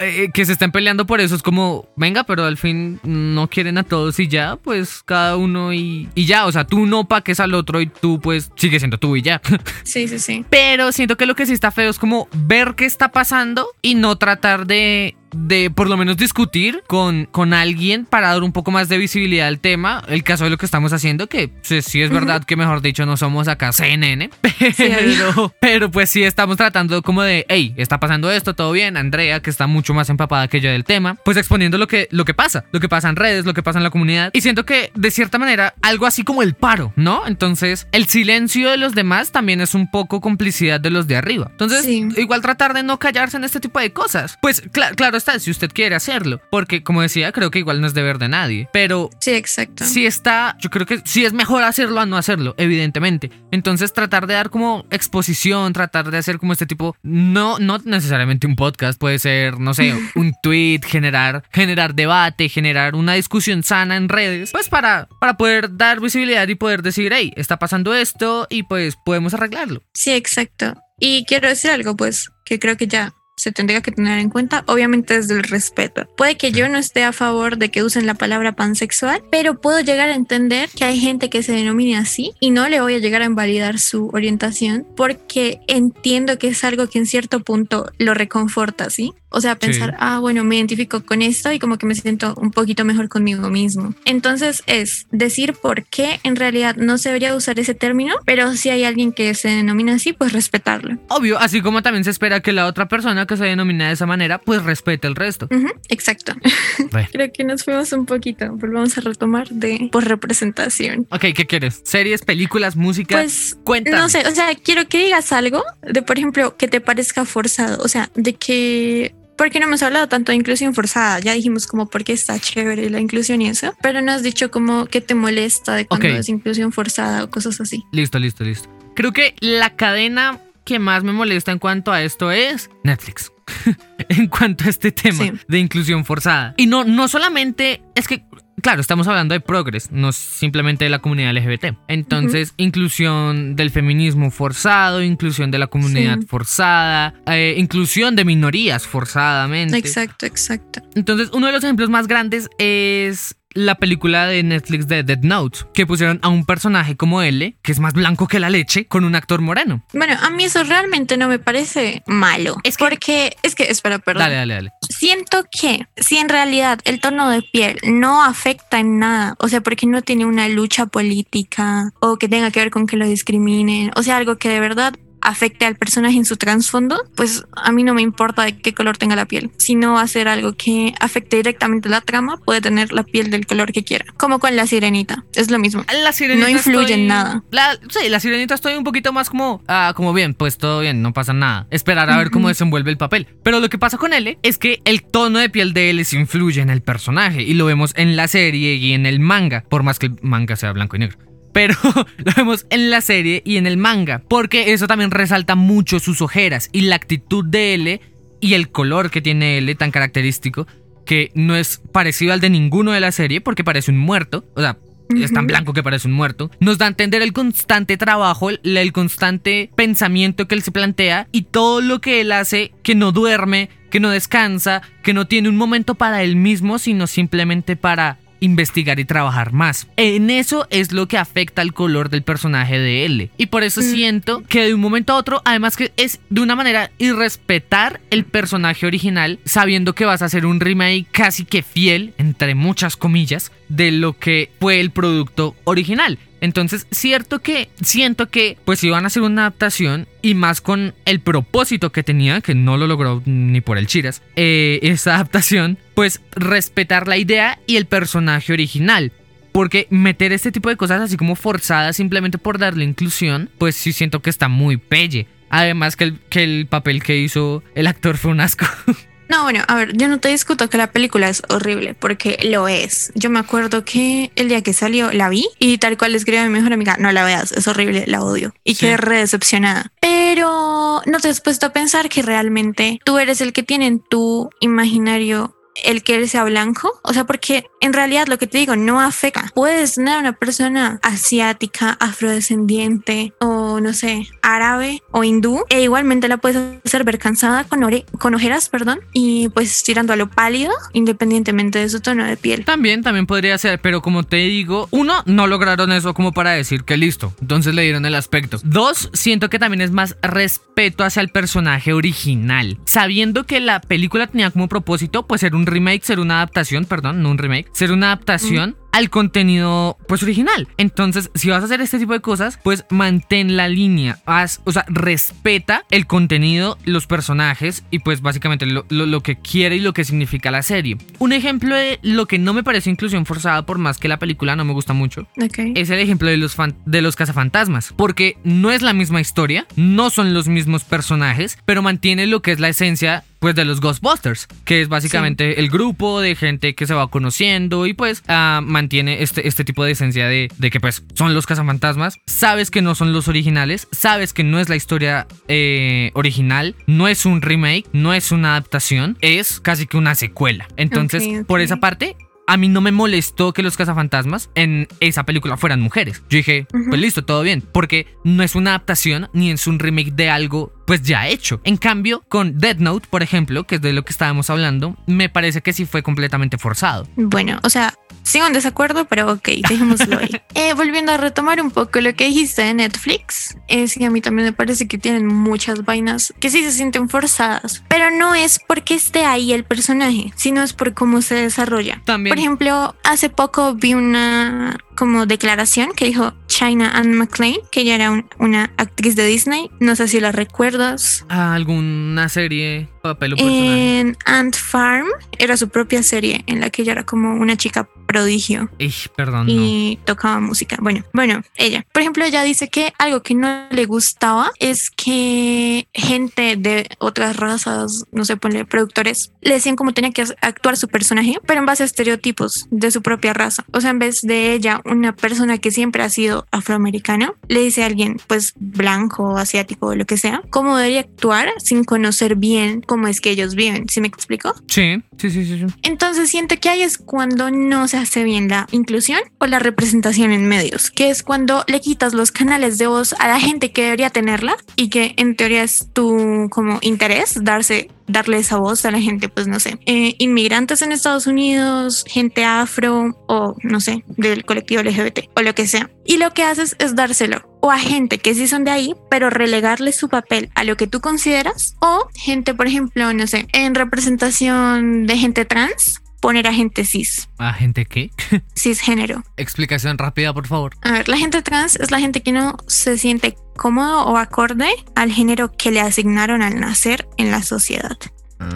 [0.00, 3.78] eh, que se estén peleando por eso es como, venga, pero al fin no quieren
[3.78, 7.38] a todos y ya, pues cada uno y, y ya, o sea, tú no paques
[7.38, 9.40] al otro y tú pues sigue siendo tú y ya.
[9.84, 10.44] Sí, sí, sí.
[10.50, 13.94] Pero siento que lo que sí está feo es como ver qué está pasando y
[13.94, 18.70] no tratar de, de por lo menos discutir con, con alguien para dar un poco
[18.70, 20.02] más de visibilidad al tema.
[20.08, 23.04] El caso de lo que estamos haciendo, que sí, sí es verdad que mejor dicho
[23.06, 24.30] no somos acá CNN,
[24.76, 28.96] pero, pero pues sí estamos tratando como de, hey, está pasando esto, todo bien.
[28.96, 32.24] Andrea, que está mucho más empapada que yo del tema, pues exponiendo lo que, lo
[32.24, 34.30] que pasa, lo que pasa en redes, lo que pasa en la comunidad.
[34.32, 37.26] Y siento que de cierta manera algo así como el paro, ¿no?
[37.26, 41.48] Entonces el silencio de los demás también es un poco complicidad de los de arriba.
[41.50, 42.06] Entonces, Sí.
[42.16, 44.36] igual tratar de no callarse en este tipo de cosas.
[44.42, 46.40] Pues cla- claro está, si usted quiere hacerlo.
[46.50, 48.68] Porque como decía, creo que igual no es deber de nadie.
[48.72, 49.84] Pero Sí, exacto.
[49.84, 53.30] si está, yo creo que sí es mejor hacerlo a no hacerlo, evidentemente.
[53.50, 58.46] Entonces tratar de dar como exposición, tratar de hacer como este tipo, no, no necesariamente
[58.46, 63.96] un podcast, puede ser, no sé, un tweet, generar, generar debate, generar una discusión sana
[63.96, 68.46] en redes, pues para, para poder dar visibilidad y poder decir, hey, está pasando esto
[68.50, 69.82] y pues podemos arreglarlo.
[69.94, 70.74] Sí, exacto.
[71.00, 74.64] Y quiero decir algo, pues, que creo que ya se tendría que tener en cuenta,
[74.66, 76.06] obviamente desde el respeto.
[76.16, 79.80] Puede que yo no esté a favor de que usen la palabra pansexual, pero puedo
[79.80, 82.98] llegar a entender que hay gente que se denomine así y no le voy a
[82.98, 88.14] llegar a invalidar su orientación porque entiendo que es algo que en cierto punto lo
[88.14, 89.12] reconforta, ¿sí?
[89.30, 89.96] O sea, pensar, Sí.
[90.00, 93.50] ah, bueno, me identifico con esto y como que me siento un poquito mejor conmigo
[93.50, 93.92] mismo.
[94.06, 98.70] Entonces es decir por qué en realidad no se debería usar ese término, pero si
[98.70, 100.96] hay alguien que se denomina así, pues respetarlo.
[101.08, 104.06] Obvio, así como también se espera que la otra persona que se denomina de esa
[104.06, 105.46] manera, pues respete el resto.
[105.52, 106.32] Ujú, exacto.
[106.92, 107.08] Ve.
[107.12, 108.50] Creo que nos fuimos un poquito.
[108.54, 111.06] Volvamos a retomar de por representación.
[111.10, 111.80] Ok, ¿qué quieres?
[111.84, 113.16] ¿Series, películas, música?
[113.16, 113.96] Pues Cuéntame.
[113.98, 117.82] no sé, o sea, quiero que digas algo de, por ejemplo, que te parezca forzado,
[117.84, 121.86] o sea, de que porque no hemos hablado tanto de inclusión forzada, ya dijimos como
[121.88, 125.14] por qué está chévere la inclusión y eso, pero no has dicho como que te
[125.14, 126.14] molesta de cuando Ok.
[126.14, 127.84] es inclusión forzada o cosas así.
[127.92, 128.68] Listo, listo, listo.
[128.96, 133.32] Creo que la cadena que más me molesta en cuanto a esto es Netflix.
[134.10, 136.52] en cuanto a este tema de inclusión forzada.
[136.58, 138.22] Y no, no solamente es que
[138.60, 141.78] Claro, estamos hablando de progres, no simplemente de la comunidad LGBT.
[141.86, 149.76] Entonces, inclusión del feminismo forzado, inclusión de la comunidad forzada, eh, inclusión de minorías forzadamente.
[149.76, 150.82] Exacto, exacto.
[150.96, 155.60] Entonces, uno de los ejemplos más grandes es la película de Netflix de Dead Note,
[155.74, 159.04] que pusieron a un personaje como L, que es más blanco que la leche, con
[159.04, 159.82] un actor moreno.
[159.92, 162.56] Bueno, a mí eso realmente no me parece malo.
[162.62, 164.22] Es porque, es que, espera, perdón.
[164.22, 164.70] Dale, dale, dale.
[164.88, 169.60] Siento que si en realidad el tono de piel no afecta en nada, o sea,
[169.60, 173.90] porque no tiene una lucha política o que tenga que ver con que lo discriminen,
[173.96, 174.94] o sea, algo que de verdad
[175.28, 178.96] afecte al personaje en su trasfondo, pues a mí no me importa de qué color
[178.96, 179.50] tenga la piel.
[179.58, 183.30] Si no va a ser algo que afecte directamente la trama, puede tener la piel
[183.30, 184.06] del color que quiera.
[184.16, 185.84] Como con la sirenita, es lo mismo.
[186.02, 187.42] La sirenita no influye en nada.
[187.90, 191.12] sí, la sirenita estoy un poquito más como, ah, como bien, pues todo bien, no
[191.12, 191.66] pasa nada.
[191.70, 193.26] Esperar a ver cómo desenvuelve el papel.
[193.42, 196.62] Pero lo que pasa con L es que el tono de piel de L influye
[196.62, 199.98] en el personaje y lo vemos en la serie y en el manga, por más
[199.98, 201.27] que el manga sea blanco y negro
[201.58, 201.74] pero
[202.18, 206.22] lo vemos en la serie y en el manga, porque eso también resalta mucho sus
[206.22, 208.00] ojeras y la actitud de L
[208.40, 210.68] y el color que tiene L tan característico,
[211.04, 214.60] que no es parecido al de ninguno de la serie porque parece un muerto, o
[214.60, 214.78] sea,
[215.16, 218.60] es tan blanco que parece un muerto, nos da a entender el constante trabajo, el,
[218.62, 223.10] el, constante pensamiento que él se plantea y todo lo que él hace que no
[223.10, 228.18] duerme, que no descansa, que no tiene un momento para él mismo, sino simplemente para
[228.40, 229.86] investigar y trabajar más.
[229.96, 233.30] En eso es lo que afecta al color del personaje de L.
[233.36, 233.84] Y por eso mm.
[233.84, 238.24] siento que de un momento a otro, además que es de una manera irrespetar el
[238.24, 243.52] personaje original, sabiendo que vas a hacer un remake casi que fiel, entre muchas comillas,
[243.68, 246.18] de lo que fue el producto original.
[246.40, 251.20] Entonces, cierto que siento que pues iban a hacer una adaptación y más con el
[251.20, 256.20] propósito que tenía, que no lo logró ni por el Chiras, eh, esa adaptación, pues
[256.32, 259.12] respetar la idea y el personaje original.
[259.52, 263.92] Porque meter este tipo de cosas así como forzadas simplemente por darle inclusión, pues sí
[263.92, 265.26] siento que está muy pelle.
[265.50, 268.66] Además que el, que el papel que hizo el actor fue un asco.
[269.28, 272.66] No, bueno, a ver, yo no te discuto que la película es horrible, porque lo
[272.68, 273.12] es.
[273.14, 276.38] Yo me acuerdo que el día que salió la vi y tal cual le escribí
[276.38, 278.54] a mi mejor amiga, no la veas, es horrible, la odio.
[278.64, 279.92] Y quedé re decepcionada.
[280.00, 284.00] Pero no te has puesto a pensar que realmente tú eres el que tiene en
[284.00, 287.00] tu imaginario el que él sea blanco.
[287.02, 289.50] O sea, porque en realidad lo que te digo no afecta.
[289.54, 296.38] Puedes tener una persona asiática, afrodescendiente o no sé, árabe o hindú e igualmente la
[296.38, 297.80] puedes hacer ver cansada con,
[298.18, 302.64] con ojeras, perdón, y pues tirando a lo pálido independientemente de su tono de piel.
[302.64, 306.84] También, también podría ser, pero como te digo, uno, no lograron eso como para decir
[306.84, 308.58] que listo, entonces le dieron el aspecto.
[308.64, 314.26] Dos, siento que también es más respeto hacia el personaje original, sabiendo que la película
[314.26, 317.92] tenía como propósito pues ser un remake, ser una adaptación, perdón, no un remake, ser
[317.92, 320.68] una adaptación al contenido pues original.
[320.76, 324.72] Entonces, si vas a hacer este tipo de cosas, pues mantén la línea, haz, o
[324.72, 329.92] sea, respeta el contenido, los personajes y pues básicamente lo, lo, que quiere y lo
[329.92, 330.96] que significa la serie.
[331.18, 334.56] Un ejemplo de lo que no me parece inclusión forzada por más que la película
[334.56, 335.28] no me gusta mucho
[335.74, 340.10] es el ejemplo de los, de los cazafantasmas, porque no es la misma historia, no
[340.10, 344.48] son los mismos personajes, pero mantiene lo que es la esencia pues de los Ghostbusters,
[344.64, 349.22] que es básicamente el grupo de gente que se va conociendo y pues uh, mantiene
[349.22, 352.94] este, este tipo de esencia de, de, que pues son los cazafantasmas, sabes que no
[352.94, 357.86] son los originales, sabes que no es la historia eh, original, no es un remake,
[357.92, 360.68] no es una adaptación, es casi que una secuela.
[360.76, 365.56] Entonces, por esa parte, a mí no me molestó que los cazafantasmas en esa película
[365.56, 366.22] fueran mujeres.
[366.30, 370.12] Yo dije, pues listo, todo bien, porque no es una adaptación ni es un remake
[370.12, 371.60] de algo pues ya hecho.
[371.64, 375.28] En cambio, con Dead Note, por ejemplo, que es de lo que estábamos hablando, me
[375.28, 377.06] parece que sí fue completamente forzado.
[377.14, 380.30] Bueno, o sea, sigo en desacuerdo, pero ok, dejémoslo ahí.
[380.54, 384.20] Eh, volviendo a retomar un poco lo que dijiste de Netflix, es que a mí
[384.20, 388.58] también me parece que tienen muchas vainas que sí se sienten forzadas, pero no es
[388.58, 392.02] porque esté ahí el personaje, sino es por cómo se desarrolla.
[392.04, 392.34] También.
[392.34, 397.94] Por ejemplo, hace poco vi una como declaración que dijo China Anne McClain, que ella
[397.94, 399.70] era una actriz de Disney.
[399.78, 401.24] No sé si la recuerdas.
[401.28, 404.00] ¿Alguna serie, papel o personaje?
[404.00, 405.06] En Ant Farm
[405.38, 408.70] era su propia serie en la que ella era como una chica prodigio
[409.14, 409.52] perdón, no.
[409.52, 410.78] y tocaba música.
[410.80, 411.86] Bueno, bueno, ella.
[411.92, 417.36] Por ejemplo, ella dice que algo que no le gustaba es que gente de otras
[417.36, 421.66] razas, no sé, ponle productores, le decían cómo tenía que actuar su personaje, pero en
[421.66, 423.64] base a estereotipos de su propia raza.
[423.72, 427.82] O sea, en vez de ella, una persona que siempre ha sido afroamericana, le dice
[427.82, 432.80] a alguien, pues blanco, asiático o lo que sea, cómo debería actuar sin conocer bien
[432.80, 433.86] cómo es que ellos viven.
[433.88, 434.54] ¿Sí me explico?
[434.66, 435.58] Sí, sí, sí, sí.
[435.58, 435.66] sí.
[435.82, 440.32] Entonces siento que ahí es cuando no se hace bien la inclusión o la representación
[440.32, 443.84] en medios, que es cuando le quitas los canales de voz a la gente que
[443.84, 448.90] debería tenerla y que en teoría es tu como interés darse darle esa voz a
[448.90, 454.02] la gente, pues no sé, eh, inmigrantes en Estados Unidos, gente afro o no sé,
[454.08, 455.90] del colectivo LGBT o lo que sea.
[456.04, 459.30] Y lo que haces es dárselo o a gente que sí son de ahí, pero
[459.30, 463.74] relegarle su papel a lo que tú consideras o gente, por ejemplo, no sé, en
[463.74, 468.10] representación de gente trans, poner a gente cis, ¿A gente qué?
[468.56, 469.22] cisgénero.
[469.36, 470.76] Explicación rápida, por favor.
[470.82, 474.68] A ver, la gente trans es la gente que no se siente cómodo o acorde
[474.94, 477.96] al género que le asignaron al nacer en la sociedad.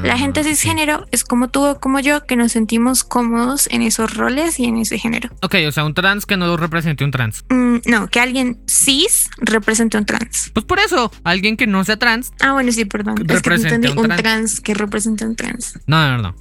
[0.02, 0.50] La gente sí.
[0.50, 4.64] cisgénero es como tú o como yo que nos sentimos cómodos en esos roles y
[4.64, 5.30] en ese género.
[5.42, 7.44] Ok, o sea, un trans que no represente un trans.
[7.50, 10.50] Mm, no, que alguien cis represente un trans.
[10.54, 12.32] Pues por eso, alguien que no sea trans.
[12.40, 13.16] Ah, bueno, sí, perdón.
[13.18, 14.22] Es que Represente un un trans.
[14.22, 14.60] trans.
[14.60, 15.78] que representa un trans.
[15.86, 16.34] No, no, no.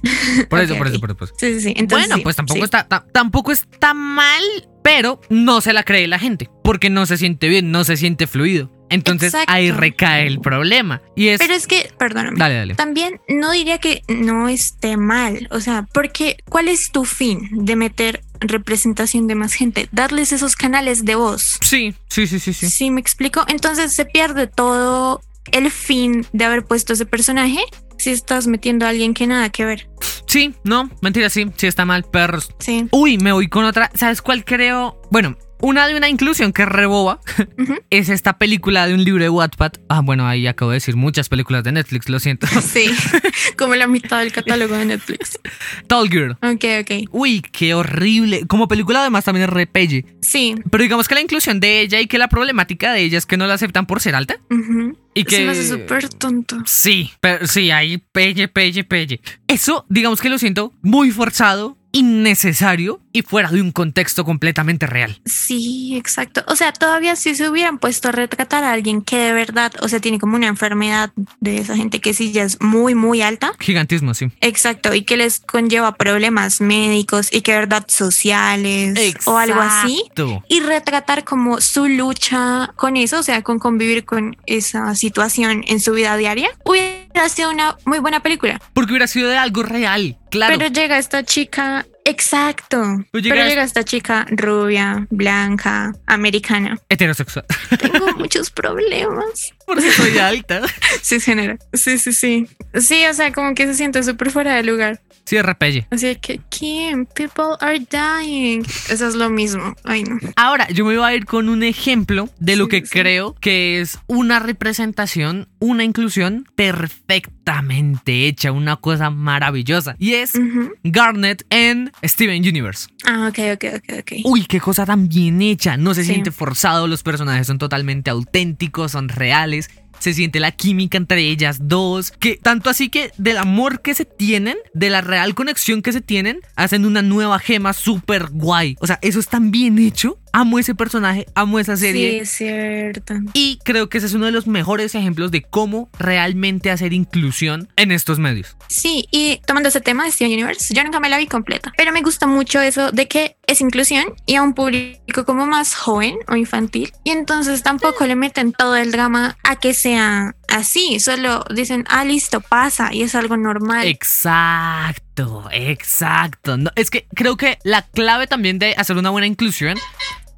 [0.48, 1.34] Por eso, Ok, por eso, por eso, por eso.
[1.38, 1.74] Sí, sí, sí.
[1.76, 2.64] Entonces, bueno, sí, pues tampoco sí.
[2.64, 4.42] está ta- tampoco está mal,
[4.84, 8.26] pero no se la cree la gente, porque no se siente bien, no se siente
[8.26, 8.70] fluido.
[8.92, 9.52] Entonces Exacto.
[9.52, 11.00] ahí recae el problema.
[11.16, 12.38] Y es Pero es que, perdóname.
[12.38, 12.74] Dale, dale.
[12.74, 17.76] También no diría que no esté mal, o sea, porque ¿cuál es tu fin de
[17.76, 19.88] meter representación de más gente?
[19.92, 21.58] Darles esos canales de voz.
[21.60, 22.90] Sí, sí, sí, sí, ¿Sí, sí.
[22.90, 23.44] me explico?
[23.48, 27.58] Entonces se pierde todo el fin de haber puesto ese personaje
[27.98, 29.88] si estás metiendo a alguien que nada que ver.
[30.26, 32.50] Sí, no, mentira, sí, sí está mal, perros.
[32.58, 32.88] Sí.
[32.90, 33.90] Uy, me voy con otra.
[33.94, 35.00] ¿Sabes cuál creo?
[35.10, 37.20] Bueno, una de una inclusión que reboba
[37.90, 39.72] es esta película de un libro de Wattpad.
[39.88, 42.46] Ah, bueno, ahí acabo de decir muchas películas de Netflix, lo siento.
[42.62, 42.90] Sí,
[43.58, 45.38] como la mitad del catálogo de Netflix.
[45.86, 46.32] Tall Girl.
[46.42, 47.08] Ok, ok.
[47.10, 48.46] Uy, qué horrible.
[48.46, 50.04] Como película además también es repelle.
[50.20, 50.54] Sí.
[50.70, 53.36] Pero digamos que la inclusión de ella y que la problemática de ella es que
[53.36, 54.36] no la aceptan por ser alta.
[54.50, 54.96] ujú.
[55.14, 55.36] Y que...
[55.36, 56.56] Se me hace súper tonto.
[56.64, 59.20] Sí, pero sí, ahí pelle, pelle, pelle.
[59.46, 65.20] Eso, digamos que lo siento muy forzado, innecesario y fuera de un contexto completamente real.
[65.24, 66.42] Sí, exacto.
[66.48, 69.88] O sea, todavía si se hubieran puesto a retratar a alguien que de verdad, o
[69.88, 73.52] sea, tiene como una enfermedad de esa gente que sí ya es muy, muy alta.
[73.60, 74.30] Gigantismo, sí.
[74.40, 80.02] Exacto, y que les conlleva problemas médicos y que de verdad sociales o algo así.
[80.48, 85.80] Y retratar como su lucha con eso, o sea, con convivir con esa situación en
[85.80, 88.60] su vida diaria, hubiera sido una muy buena película.
[88.72, 90.56] Porque hubiera sido de algo real, claro.
[90.58, 92.78] Pero llega esta chica, exacto.
[93.12, 96.78] Pero llega Pero llega esta chica rubia, blanca, americana.
[96.88, 97.44] Heterosexual.
[97.78, 99.52] Tengo muchos problemas.
[99.66, 100.62] Porque soy alta.
[101.02, 101.58] Sí, genera.
[101.72, 102.48] Sí, sí, sí.
[102.74, 105.00] Sí, o sea, como que se siente súper fuera de lugar.
[105.24, 105.86] Sí, es repelle.
[105.90, 108.60] Así que, Kim, people are dying.
[108.90, 109.74] Eso es lo mismo.
[109.84, 110.18] Ay, no.
[110.36, 112.90] Ahora, yo me voy a ir con un ejemplo de lo Sí, que sí.
[112.92, 119.96] creo que es una representación, una inclusión perfectamente hecha, una cosa maravillosa.
[119.98, 120.72] Y es Ujú.
[120.84, 122.88] Garnet en Steven Universe.
[123.04, 124.12] Ah, ok, ok, ok, ok.
[124.24, 125.76] Uy, qué cosa tan bien hecha.
[125.76, 126.10] No se Sí.
[126.12, 129.70] siente forzado, los personajes son totalmente auténticos, son reales.
[130.02, 132.10] Se siente la química entre ellas dos.
[132.10, 136.00] Que tanto así que del amor que se tienen, de la real conexión que se
[136.00, 138.74] tienen, hacen una nueva gema súper guay.
[138.80, 140.18] O sea, eso es tan bien hecho.
[140.34, 142.20] Amo ese personaje, amo esa Sí, serie.
[142.20, 143.14] es cierto.
[143.34, 147.68] Y creo que ese es uno de los mejores ejemplos de cómo realmente hacer inclusión
[147.76, 148.56] en estos medios.
[148.68, 151.92] Sí, y tomando ese tema de Steven Universe, yo nunca me la vi completa, pero
[151.92, 156.16] me gusta mucho eso de que es inclusión y a un público como más joven
[156.28, 161.44] o infantil, y entonces tampoco le meten todo el drama a que sea así, solo
[161.54, 163.86] dicen, ah, listo, pasa y es algo normal.
[163.86, 166.56] Exacto, exacto.
[166.56, 169.76] No, es que creo que la clave también de hacer una buena inclusión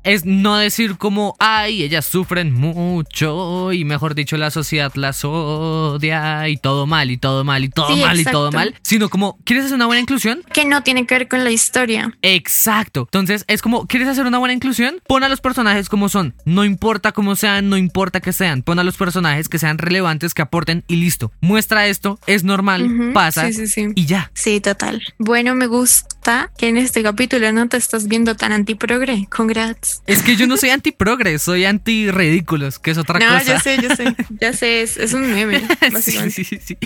[0.04, 6.48] es no decir como, ay, ellas sufren mucho y mejor dicho la sociedad las odia
[6.48, 9.38] y todo mal y todo mal y todo Sí, mal y todo mal, sino como,
[9.44, 10.42] ¿quieres hacer una buena inclusión?
[10.52, 12.16] que no tiene que ver con la historia.
[12.22, 13.02] Exacto.
[13.02, 14.96] Entonces es como, ¿quieres hacer una buena inclusión?
[15.06, 16.34] Pon a los personajes como son.
[16.44, 18.62] No importa cómo sean, no importa que sean.
[18.62, 21.32] Pon a los personajes que sean relevantes, que aporten y listo.
[21.40, 23.88] Muestra esto, es normal, pasa Sí, sí, sí.
[23.94, 24.30] y ya.
[24.34, 25.02] Sí, total.
[25.18, 26.13] Bueno, me gusta
[26.56, 29.26] que en este capítulo no te estás viendo tan antiprogre.
[29.30, 30.02] Congrats.
[30.06, 33.54] Es que yo no soy anti-progres, soy anti-ridículos, que es otra no, cosa.
[33.54, 34.14] yo sé, yo sé.
[34.40, 36.30] Ya sé, es, es un meme, sí, básicamente.
[36.34, 36.76] sí, sí, sí.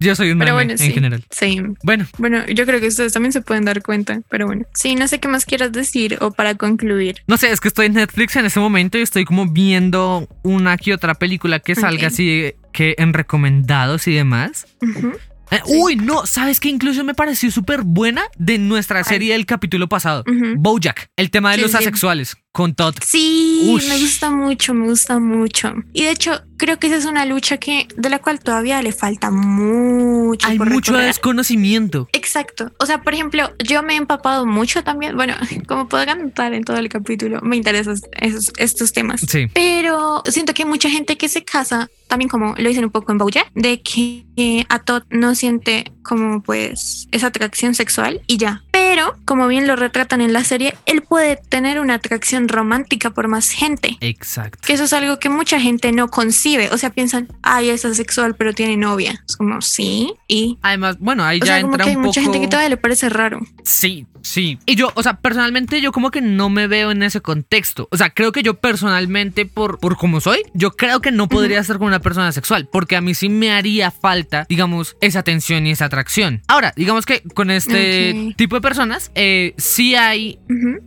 [0.00, 0.92] Yo soy un Pero meme bueno, en sí.
[0.92, 1.24] general.
[1.30, 1.62] Sí.
[1.84, 4.64] Bueno, Bueno, yo creo que ustedes también se pueden dar cuenta, pero bueno.
[4.74, 7.22] Sí, no sé qué más quieras decir o para concluir.
[7.28, 10.76] no sé, es que estoy en Netflix en ese momento y estoy como viendo una
[10.76, 12.12] que otra película que salga Ok.
[12.12, 14.66] así que en recomendados y demás.
[14.80, 15.12] Ujú.
[15.52, 16.68] Eh, Uy, no, ¿sabes qué?
[16.68, 20.24] Incluso me pareció súper buena de nuestra serie del capítulo pasado.
[20.56, 22.94] Bojack, el tema de Sí, los asexuales con Todd.
[23.04, 23.88] Sí, Ush.
[23.88, 25.72] me gusta mucho, me gusta mucho.
[25.94, 28.92] Y de hecho, creo que esa es una lucha que de la cual todavía le
[28.92, 30.46] falta mucho.
[30.46, 31.08] Hay por mucho recorrer.
[31.08, 32.08] desconocimiento.
[32.12, 32.70] Exacto.
[32.78, 35.16] O sea, por ejemplo, yo me he empapado mucho también.
[35.16, 35.34] Bueno,
[35.66, 39.22] como podrán notar en todo el capítulo, me interesan esos, estos temas.
[39.26, 39.46] Sí.
[39.54, 43.12] Pero siento que hay mucha gente que se casa, también como lo dicen un poco
[43.12, 48.36] en Bojack, de que eh, a Todd no siente como pues esa atracción sexual y
[48.36, 48.62] ya.
[48.70, 53.28] Pero como bien lo retratan en la serie, él puede tener una atracción romántica por
[53.28, 53.96] más gente.
[54.00, 54.58] Exacto.
[54.66, 56.68] Que eso es algo que mucha gente no concibe.
[56.70, 59.22] O sea, piensan, ay, es asexual, pero tiene novia.
[59.28, 60.58] Es como, sí, y...
[60.62, 62.32] Además, bueno, ahí O ya sea, como entra que hay un mucha poco.
[62.32, 63.40] gente que todavía le parece raro.
[63.64, 64.58] Sí, sí.
[64.66, 67.88] Y yo, o sea, personalmente yo como que no me veo en ese contexto.
[67.90, 71.62] O sea, creo que yo personalmente, por, por como soy, yo creo que no podría
[71.64, 75.66] ser con una persona sexual, porque a mí sí me haría falta, digamos, esa atención
[75.66, 76.42] y esa atracción.
[76.48, 80.38] Ahora, digamos que con este tipo de personas, eh, sí hay,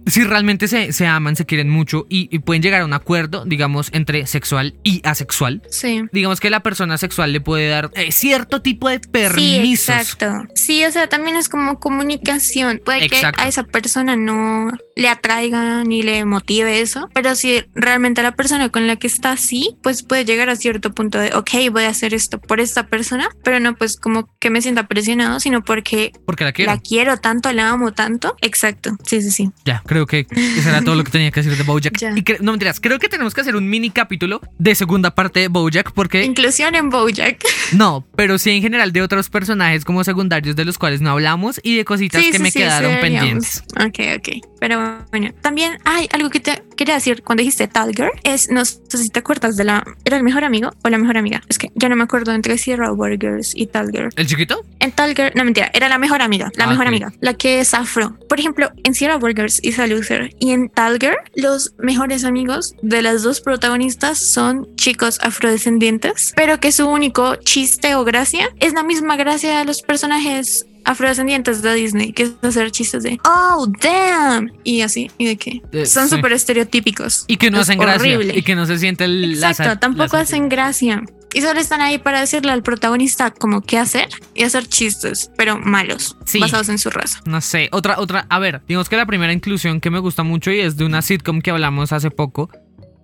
[0.08, 3.46] si realmente se, se aman, se quieren mucho y, y pueden llegar a un acuerdo,
[3.46, 5.62] digamos, entre sexual y asexual.
[5.70, 6.04] Sí.
[6.12, 9.90] Digamos que la persona sexual le puede dar eh, cierto tipo de Sí, permisos.
[9.90, 10.48] exacto.
[10.56, 12.82] Sí, o sea, también es como comunicación.
[12.84, 13.22] Puede Exacto.
[13.25, 18.32] que a esa persona no le atraiga ni le motive eso, pero si realmente la
[18.32, 21.84] persona con la que está así, pues puede llegar a cierto punto de, ok, voy
[21.84, 25.64] a hacer esto por esta persona, pero no pues como que me sienta presionado, sino
[25.64, 26.72] porque porque la quiero.
[26.72, 28.36] la quiero tanto, la amo tanto.
[28.42, 28.96] Exacto.
[29.06, 29.52] Sí, sí, sí.
[29.66, 31.98] Ya, creo que eso era todo lo que tenía que decir de Bojack.
[31.98, 32.12] Ya.
[32.16, 35.48] Y no mentiras, creo que tenemos que hacer un mini capítulo de segunda parte de
[35.50, 37.44] Bojack porque Inclusión en Bojack.
[37.74, 41.60] no, pero sí en general de otros personajes como secundarios de los cuales no hablamos
[41.64, 43.64] y de cositas Sí, que sí, me sí, quedaron sí, pendientes.
[43.76, 44.46] Ok, ok.
[44.60, 48.12] Pero bueno, también hay algo que te quería decir cuando dijiste Talger.
[48.24, 49.84] Es, no sé si te acuerdas de la.
[50.04, 51.42] ¿Era el mejor amigo o la mejor amiga?
[51.48, 54.10] Es que ya no me acuerdo entre Sierra Burgers y Talger.
[54.16, 54.66] ¿El chiquito?
[54.80, 57.74] En Talger, no mentira, era la mejor amiga, la Ah, mejor amiga, la que es
[57.74, 58.18] afro.
[58.28, 63.24] Por ejemplo, en Sierra Burgers y Loser y en Talger, los mejores amigos de las
[63.24, 69.16] dos protagonistas son chicos afrodescendientes, pero que su único chiste o gracia es la misma
[69.16, 74.82] gracia de los personajes afrodescendientes de Disney, que es hacer chistes de oh damn y
[74.82, 76.16] así y de que Eh, son sí.
[76.16, 78.16] súper estereotípicos Y que no Es hacen gracia.
[78.16, 78.38] horrible.
[78.38, 81.04] Y que no se siente el la Exacto, sa- tampoco la- hacen gracia.
[81.34, 85.58] Y solo están ahí para decirle al protagonista como qué hacer y hacer chistes, pero
[85.60, 86.40] malos, Sí.
[86.40, 87.20] basados en su raza.
[87.26, 90.50] No sé, otra, otra, a ver, digamos que la primera inclusión que me gusta mucho
[90.52, 92.50] y es de una sitcom que hablamos hace poco.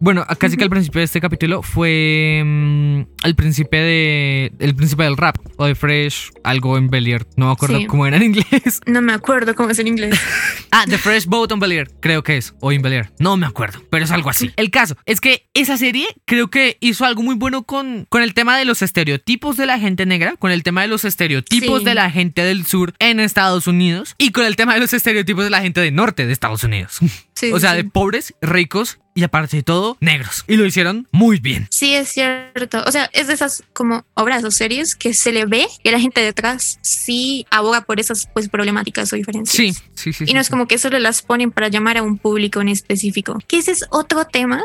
[0.02, 4.52] Bueno, casi que al principio de este capítulo fue mm, el príncipe de.
[4.60, 5.38] El príncipe del rap.
[5.58, 7.28] O de Fresh, algo en Bel Air.
[7.38, 7.86] No me acuerdo Sí.
[7.86, 8.82] cómo era en inglés.
[8.88, 10.20] No me acuerdo cómo es en inglés.
[10.74, 12.54] Ah, The Fresh Boat on Bel Air, creo que es.
[12.62, 13.12] O in Bel Air.
[13.20, 14.52] No me acuerdo, pero es algo así.
[14.56, 18.34] El caso es que esa serie creo que hizo algo muy bueno con, con el
[18.34, 21.86] tema de los estereotipos de la gente negra, con el tema de los estereotipos Sí.
[21.86, 25.44] de la gente del sur en Estados Unidos y con el tema de los estereotipos
[25.44, 27.00] de la gente del norte de Estados Unidos.
[27.36, 30.46] Sí, o sea, de pobres, ricos y aparte de todo, negros.
[30.48, 31.68] Y lo hicieron muy bien.
[31.70, 32.84] Sí, es cierto.
[32.86, 36.00] O sea, es de esas como obras o series que se le ve que la
[36.00, 39.56] gente detrás sí aboga por esas pues problemáticas o diferencias.
[39.56, 40.24] Sí, sí, sí.
[40.24, 40.52] Y sí, no es sí.
[40.52, 43.38] como que solo las ponen para llamar a un público en específico.
[43.48, 44.64] Que ese es otro tema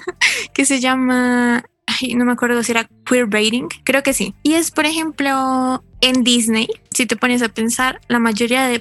[0.52, 1.64] que se llama.
[1.86, 3.68] Ay, no me acuerdo si era queerbaiting.
[3.84, 4.34] Creo que sí.
[4.42, 8.78] Y es, por ejemplo, en Disney, si te pones a pensar, la mayoría de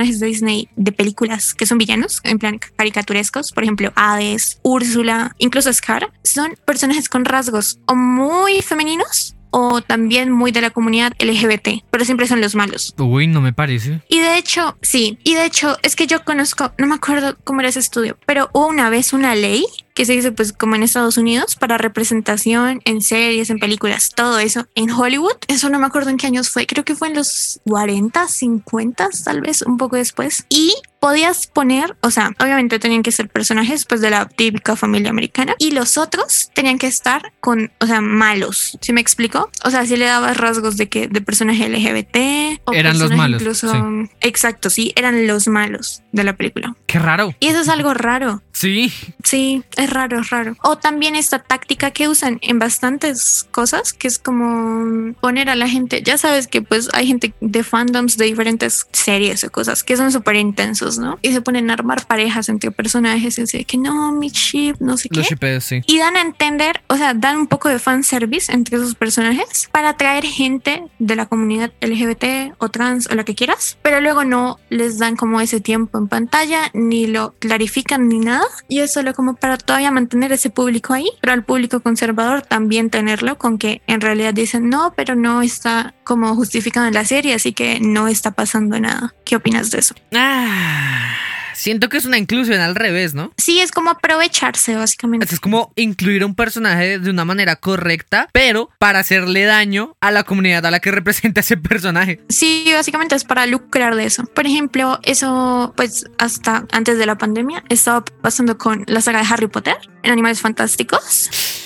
[0.00, 5.34] personajes de Disney de películas que son villanos, en plan caricaturescos, por ejemplo, Hades, Úrsula,
[5.36, 11.12] incluso Scar, son personajes con rasgos o muy femeninos o también muy de la comunidad
[11.18, 12.94] LGBT, pero siempre son los malos.
[12.98, 14.00] Uy, no me parece.
[14.08, 17.60] Y de hecho, sí, y de hecho es que yo conozco, no me acuerdo cómo
[17.60, 20.82] era ese estudio, pero hubo una vez una ley que se dice pues como en
[20.82, 25.36] Estados Unidos para representación en series, en películas, todo eso en Hollywood.
[25.48, 29.08] Eso no me acuerdo en qué años fue, creo que fue en los 40, 50,
[29.24, 30.46] tal vez un poco después.
[30.48, 35.10] Y podías poner, o sea, obviamente tenían que ser personajes pues de la típica familia
[35.10, 38.78] americana y los otros tenían que estar con, o sea, malos.
[38.80, 39.50] ¿Sí me explico?
[39.64, 43.40] O sea, si le dabas rasgos de que de personaje LGBT o Eran los malos,
[43.40, 43.72] incluso
[44.20, 46.76] exacto, sí, eran los malos de la película.
[46.86, 47.34] Qué raro.
[47.40, 48.42] Y eso es algo raro.
[48.52, 48.92] Sí.
[49.24, 50.56] Sí, es raro, es raro.
[50.62, 55.68] O también esta táctica que usan en bastantes cosas, que es como poner a la
[55.68, 59.96] gente, ya sabes que pues hay gente de fandoms de diferentes series o cosas que
[59.96, 61.18] son súper intensos, ¿no?
[61.22, 64.96] Y se ponen a armar parejas entre personajes y así que no, mi chip, no
[64.96, 65.34] sé Los qué.
[65.34, 65.82] shipeos, sí.
[65.86, 69.90] Y dan a entender, o sea, dan un poco de fanservice entre esos personajes para
[69.90, 74.58] atraer gente de la comunidad LGBT o trans o lo que quieras, pero luego no
[74.68, 78.46] les dan como ese tiempo en pantalla, ni lo clarifican ni nada.
[78.68, 82.90] Y es solo como para todavía mantener ese público ahí, pero al público conservador también
[82.90, 87.34] tenerlo con que en realidad dicen no, pero no está como justificado en la serie,
[87.34, 89.14] así que no está pasando nada.
[89.24, 89.94] ¿Qué opinas de eso?
[90.12, 91.14] Ah,
[91.60, 93.32] siento que es una inclusión al revés, ¿no?
[93.36, 95.26] Sí, es como aprovecharse básicamente.
[95.32, 100.10] Es como incluir a un personaje de una manera correcta, pero para hacerle daño a
[100.10, 102.20] la comunidad a la que representa ese personaje.
[102.28, 104.24] Sí, básicamente es para lucrar de eso.
[104.24, 109.26] Por ejemplo, eso, pues hasta antes de la pandemia, estaba pasando con la saga de
[109.30, 111.59] Harry Potter en Animales Fantásticos.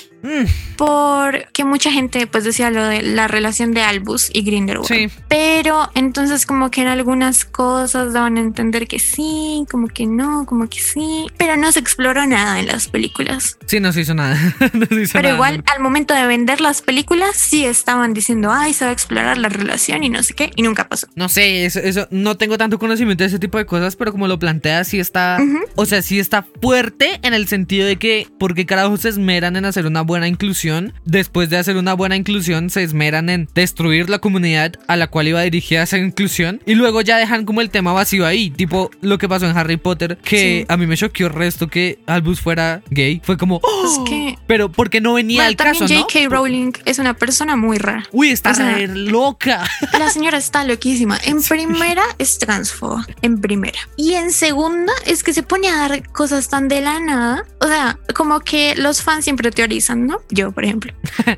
[0.77, 4.87] Porque mucha gente pues decía lo de la relación de Albus y Grindelwald.
[4.87, 10.05] sí, Pero entonces como que en algunas cosas daban a entender que sí, como que
[10.05, 11.27] no, como que sí.
[11.37, 13.57] Pero no se exploró nada en las películas.
[13.65, 14.35] sí, no se hizo nada.
[14.73, 15.35] No se hizo Pero nada.
[15.35, 19.37] igual al momento de vender las películas sí estaban diciendo, ay, se va a explorar
[19.37, 20.51] la relación y no sé qué.
[20.55, 21.07] Y nunca pasó.
[21.15, 24.27] No sé, eso, eso, no tengo tanto conocimiento de ese tipo de cosas, pero como
[24.27, 25.59] lo plantea, sí está, Ujú.
[25.75, 29.65] o sea, sí está fuerte en el sentido de que, porque carajo se esmeran en
[29.65, 34.19] hacer una buena inclusión, después de hacer una buena inclusión, se esmeran en destruir la
[34.19, 37.93] comunidad a la cual iba dirigida esa inclusión, y luego ya dejan como el tema
[37.93, 40.65] vacío ahí, tipo lo que pasó en Harry Potter, que Sí.
[40.67, 43.85] a mí me choqueó el resto que Albus fuera gay, fue como, ¡oh!
[44.03, 46.01] Es que- pero porque no venía Bueno, al caso, ¿no?
[46.01, 46.29] J.K.
[46.29, 48.03] Rowling es una persona muy rara.
[48.11, 49.63] Uy, está O sea, loca.
[49.99, 51.17] La señora está loquísima.
[51.23, 53.05] En primera es transfoba.
[53.21, 53.79] En primera.
[53.97, 57.45] Y en segunda es que se pone a dar cosas tan de la nada.
[57.59, 60.21] O sea, como que los fans siempre teorizan, ¿no?
[60.29, 60.93] Yo, por ejemplo.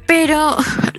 [0.06, 0.58] Pero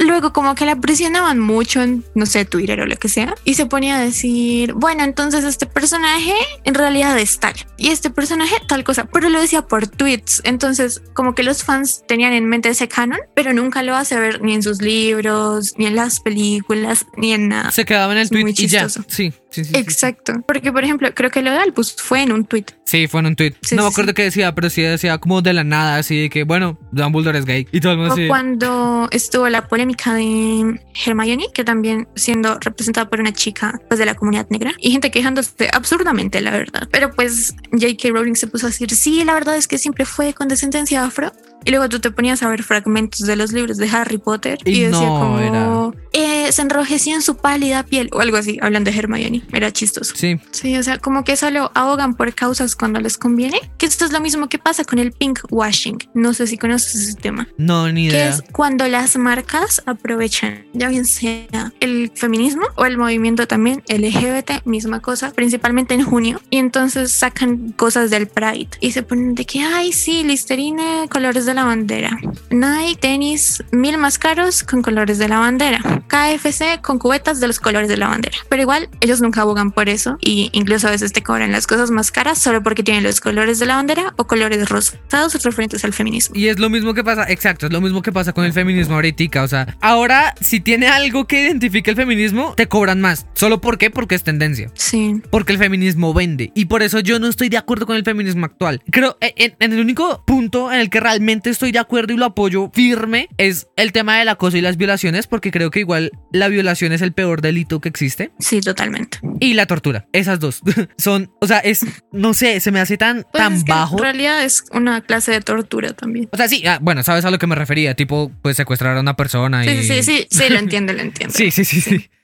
[0.08, 3.34] luego como que la presionaban mucho en, no sé, Twitter o lo que sea.
[3.44, 6.34] Y se ponía a decir, bueno, entonces este personaje
[6.64, 7.54] en realidad es tal.
[7.76, 9.04] Y este personaje tal cosa.
[9.12, 10.40] Pero lo decía por tweets.
[10.44, 14.42] Entonces como que los fans tenían en mente ese canon, pero nunca lo hace ver
[14.42, 17.70] ni en sus libros, ni en las películas, ni en nada.
[17.70, 18.84] Se quedaba en el muy tweet y ya.
[18.86, 19.06] chistoso.
[19.08, 19.72] Sí, sí, sí.
[19.72, 19.76] sí.
[19.76, 20.32] Exacto.
[20.46, 22.64] Porque, por ejemplo, creo que lo de Albus fue en un tweet.
[22.84, 23.54] Sí, fue en un tweet.
[23.72, 26.44] No me acuerdo qué decía, pero sí decía como de la nada, así de que,
[26.44, 27.68] bueno, Dumbledore es gay.
[27.70, 28.28] Y todo el mundo O así.
[28.28, 34.06] cuando estuvo la polémica de Hermione, que también siendo representada por una chica pues, de
[34.06, 36.88] la comunidad negra, y gente quejándose absurdamente, la verdad.
[36.90, 38.08] Pero pues J.K.
[38.10, 41.32] Rowling se puso a decir, sí, la verdad es que siempre fue con descendencia afro.
[41.64, 44.70] Y luego tú te ponías a ver fragmentos de los libros de Harry Potter y,
[44.70, 48.90] Y decía no, como eh, se enrojeció en su pálida piel o algo así, hablando
[48.90, 49.42] de Hermione.
[49.52, 50.14] Era chistoso.
[50.16, 53.60] Sí, Sí, o sea, como que solo ahogan por causas cuando les conviene.
[53.78, 55.98] Que esto es lo mismo que pasa con el pink washing.
[56.14, 57.48] No sé si conoces ese tema.
[57.56, 58.28] no, ni Que idea.
[58.30, 64.64] es cuando las marcas aprovechan, ya bien sea el feminismo o el movimiento también LGBT,
[64.64, 66.40] misma cosa, principalmente en junio.
[66.50, 71.46] Y entonces sacan cosas del Pride y se ponen de que, ay, sí, Listerine, colores
[71.46, 72.18] de la bandera.
[72.50, 75.97] Nike, tenis, mil más caros con colores de la bandera.
[76.06, 78.36] KFC con cubetas de los colores de la bandera.
[78.48, 81.90] Pero igual, ellos nunca abogan por eso y incluso a veces te cobran las cosas
[81.90, 85.92] más caras solo porque tienen los colores de la bandera o colores rosados referentes al
[85.92, 86.36] feminismo.
[86.36, 88.94] Y es lo mismo que pasa, exacto, es lo mismo que pasa con el feminismo
[88.94, 89.42] ahorita.
[89.42, 93.26] O sea, ahora si tiene algo que identifique el feminismo, te cobran más.
[93.34, 93.90] ¿Solo por qué?
[93.90, 94.70] Porque es tendencia.
[94.74, 95.20] Sí.
[95.30, 96.52] Porque el feminismo vende.
[96.54, 98.82] Y por eso yo no estoy de acuerdo con el feminismo actual.
[98.90, 102.16] Creo, eh, en, en el único punto en el que realmente estoy de acuerdo y
[102.16, 106.12] lo apoyo firme es el tema del acoso y las violaciones, porque creo que igual
[106.32, 108.30] la violación es el peor delito que existe.
[108.38, 109.20] Sí, totalmente.
[109.40, 110.06] Y la tortura.
[110.12, 110.60] Esas dos.
[110.98, 113.96] Son, o sea, es, no sé, se me hace tan, Pues tan es que bajo.
[113.96, 116.28] En realidad es una clase de tortura también.
[116.30, 119.00] O sea, sí, ah, bueno, sabes a lo que me refería, tipo, pues secuestrar a
[119.00, 119.68] una persona y...
[119.68, 121.34] Sí, sí, sí, sí, sí, lo entiendo, lo entiendo.
[121.38, 121.94] Sí, sí, sí, sí.
[121.94, 122.17] Y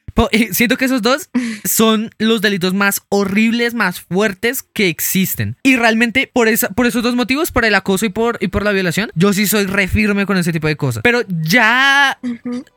[0.53, 1.29] Siento que esos dos
[1.65, 5.57] son los delitos más horribles, más fuertes que existen.
[5.62, 8.65] Y realmente por, esa, por esos dos motivos, por el acoso y por, y por
[8.65, 11.03] la violación, yo sí soy re firme con ese tipo de cosas.
[11.03, 12.19] Pero ya,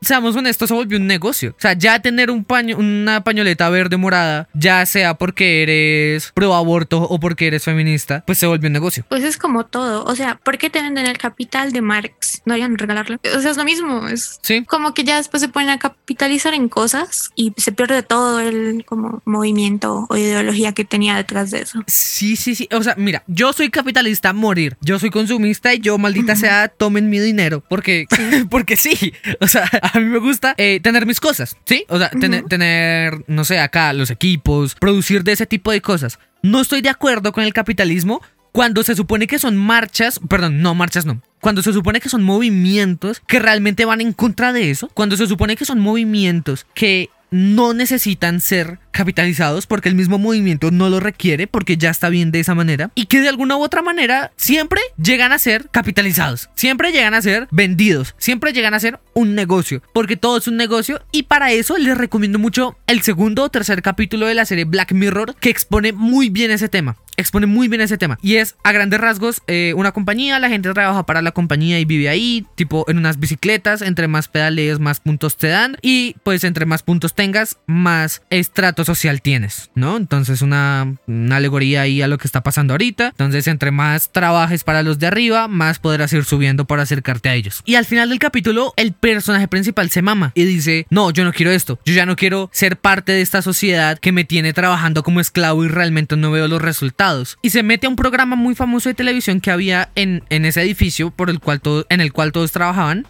[0.00, 1.50] seamos honestos, se volvió un negocio.
[1.56, 6.54] O sea, ya tener un paño, una pañoleta verde morada, ya sea porque eres pro
[6.54, 9.04] aborto o porque eres feminista, pues se volvió un negocio.
[9.08, 10.04] Pues es como todo.
[10.04, 12.42] O sea, ¿por qué te venden el capital de Marx?
[12.44, 13.18] No harían regalarlo.
[13.36, 14.08] O sea, es lo mismo.
[14.08, 14.64] Es Sí.
[14.64, 18.40] como que ya después se ponen a capitalizar en cosas cosas y se pierde todo
[18.40, 21.82] el como movimiento o ideología que tenía detrás de eso.
[21.86, 22.68] Sí, sí, sí.
[22.72, 24.76] O sea, mira, yo soy capitalista a morir.
[24.80, 27.62] Yo soy consumista y yo, maldita sea, tomen mi dinero.
[27.68, 28.06] Porque,
[28.50, 29.12] porque sí.
[29.40, 31.56] O sea, a mí me gusta eh, tener mis cosas.
[31.64, 31.84] Sí.
[31.88, 36.18] O sea, tener, tener, no sé, acá los equipos, producir de ese tipo de cosas.
[36.42, 38.20] No estoy de acuerdo con el capitalismo
[38.52, 42.22] cuando se supone que son marchas, perdón, no marchas no, cuando se supone que son
[42.22, 47.10] movimientos que realmente van en contra de eso, cuando se supone que son movimientos que
[47.30, 52.32] no necesitan ser capitalizados porque el mismo movimiento no lo requiere porque ya está bien
[52.32, 56.50] de esa manera y que de alguna u otra manera siempre llegan a ser capitalizados,
[56.54, 60.56] siempre llegan a ser vendidos, siempre llegan a ser un negocio porque todo es un
[60.56, 64.64] negocio y para eso les recomiendo mucho el segundo o tercer capítulo de la serie
[64.64, 68.18] Black Mirror que expone muy bien ese tema expone muy bien ese tema.
[68.22, 71.84] Y es a grandes rasgos eh, una compañía, la gente trabaja para la compañía y
[71.84, 75.76] vive ahí, tipo en unas bicicletas, entre más pedales, más puntos te dan.
[75.82, 79.96] Y pues entre más puntos tengas, más estrato social tienes, ¿no?
[79.96, 83.08] Entonces una, una alegoría ahí a lo que está pasando ahorita.
[83.08, 87.34] Entonces entre más trabajes para los de arriba, más podrás ir subiendo para acercarte a
[87.34, 87.64] ellos.
[87.64, 91.32] Y al final del capítulo, el personaje principal se mama y dice, no, yo no
[91.32, 95.02] quiero esto, yo ya no quiero ser parte de esta sociedad que me tiene trabajando
[95.02, 98.54] como esclavo y realmente no veo los resultados y se mete a un programa muy
[98.54, 102.12] famoso de televisión que había en, en ese edificio por el cual todo, en el
[102.12, 103.08] cual todos trabajaban.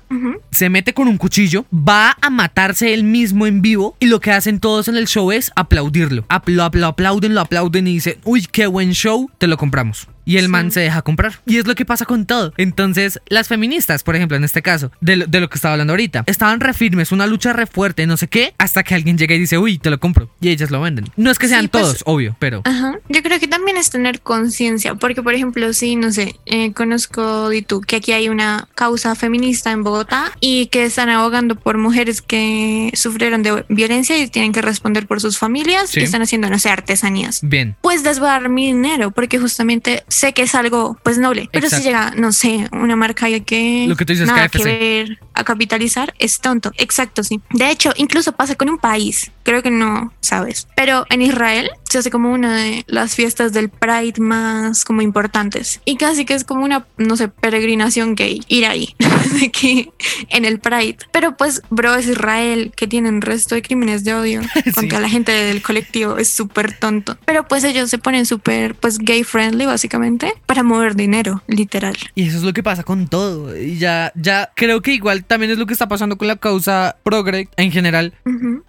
[0.51, 4.33] Se mete con un cuchillo, va a matarse él mismo en vivo y lo que
[4.33, 6.25] hacen todos en el show es aplaudirlo.
[6.47, 10.51] lo aplauden, lo aplauden y dicen, uy, qué buen show, te lo compramos y el
[10.51, 11.41] man se deja comprar.
[11.47, 12.53] Y es lo que pasa con todo.
[12.59, 15.95] Entonces, las feministas, por ejemplo, en este caso, de lo, de lo que estaba hablando
[15.95, 19.35] ahorita, estaban re firmes, una lucha re fuerte, no sé qué, hasta que alguien llega
[19.35, 20.29] y dice, uy, te lo compro.
[20.39, 21.07] Y ellas lo venden.
[21.17, 22.61] No es que sean pues, todos, obvio, pero...
[22.67, 22.99] Ajá.
[23.09, 27.49] Yo creo que también es tener conciencia, porque, por ejemplo, sí, no sé, eh, conozco
[27.49, 31.79] de tú que aquí hay una causa feminista en Bogotá y que están abogando por
[31.79, 36.51] mujeres que sufrieron de violencia y tienen que responder por sus familias y están haciendo,
[36.51, 37.41] no sé, artesanías.
[37.43, 37.77] Bien.
[37.81, 41.49] Pues les voy a dar mi dinero, porque justamente sé que es algo pues noble.
[41.53, 44.59] Pero si llega, no sé, una marca y que Lo que tú dices, nada KFC.
[44.59, 46.73] que ver a capitalizar, es tonto.
[46.77, 47.41] Exacto, sí.
[47.51, 49.31] De hecho, incluso pasa con un país.
[49.45, 50.69] Creo que no sabes.
[50.77, 55.81] Pero en Israel se hace como una de las fiestas del Pride más como importantes.
[55.85, 58.43] Y casi que es como una, no sé, peregrinación gay.
[58.49, 58.95] Ir ahí.
[59.41, 59.91] de que
[60.29, 60.99] en el Pride.
[61.13, 64.43] Pero pues, bro, es Israel que tienen resto de crímenes de odio
[64.75, 66.19] contra la gente del colectivo.
[66.19, 67.17] Es súper tonto.
[67.25, 71.97] Pero pues ellos se ponen súper, pues, gay friendly, básicamente, para mover dinero, literal.
[72.15, 73.57] Y eso es lo que pasa con todo.
[73.57, 76.97] Y ya, ya creo que igual también es lo que está pasando con la causa
[77.05, 78.13] progre en general.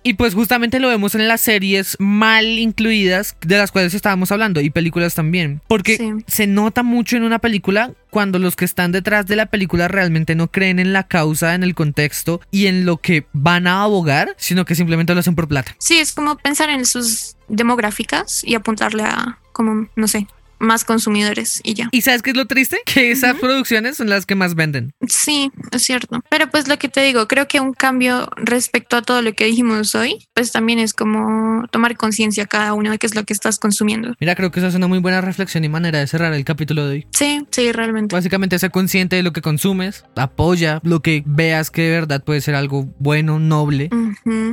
[0.03, 4.61] Y pues justamente lo vemos en las series mal incluidas de las cuales estábamos hablando
[4.61, 5.61] y películas también.
[5.67, 6.11] Porque Sí.
[6.27, 10.35] se nota mucho en una película cuando los que están detrás de la película realmente
[10.35, 14.35] no creen en la causa, en el contexto y en lo que van a abogar,
[14.37, 15.75] sino que simplemente lo hacen por plata.
[15.79, 20.27] Sí, es como pensar en sus demográficas y apuntarle a, como, no sé,
[20.59, 21.89] más consumidores y ya.
[21.91, 22.79] ¿Y sabes qué es lo triste?
[22.85, 24.93] Que esas producciones son las que más venden.
[25.07, 26.21] Sí, es cierto.
[26.29, 29.45] Pero pues lo que te digo, creo que un cambio respecto a todo lo que
[29.45, 33.33] dijimos hoy, pues también es como tomar conciencia cada uno de qué es lo que
[33.33, 34.15] estás consumiendo.
[34.19, 36.85] Mira, creo que esa es una muy buena reflexión y manera de cerrar el capítulo
[36.85, 37.07] de hoy.
[37.11, 38.15] Sí, sí, realmente.
[38.15, 42.41] Básicamente ser consciente de lo que consumes, apoya lo que veas que de verdad puede
[42.41, 43.89] ser algo bueno, noble.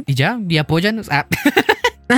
[0.07, 1.09] Y ya, y apóyanos.
[1.11, 1.27] Ah,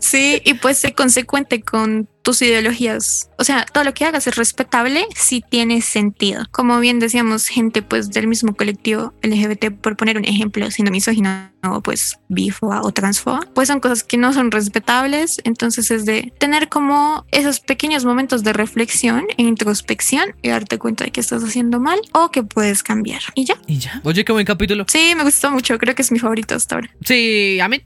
[0.00, 3.30] Sí, y pues sé consecuente con tus ideologías.
[3.38, 6.44] O sea, todo lo que hagas es respetable si tiene sentido.
[6.50, 11.54] Como bien decíamos, gente pues del mismo colectivo LGBT, por poner un ejemplo, siendo misógina
[11.62, 15.40] o pues bifoa o transfoa, pues son cosas que no son respetables.
[15.44, 21.04] Entonces es de tener como esos pequeños momentos de reflexión e introspección y darte cuenta
[21.04, 23.22] de que estás haciendo mal o que puedes cambiar.
[23.34, 23.56] Y ya.
[23.66, 24.02] y ya.
[24.04, 24.84] Oye, qué buen capítulo.
[24.86, 25.78] Sí, me gustó mucho.
[25.78, 26.90] Creo que es mi favorito hasta ahora.
[27.06, 27.80] Sí, a mí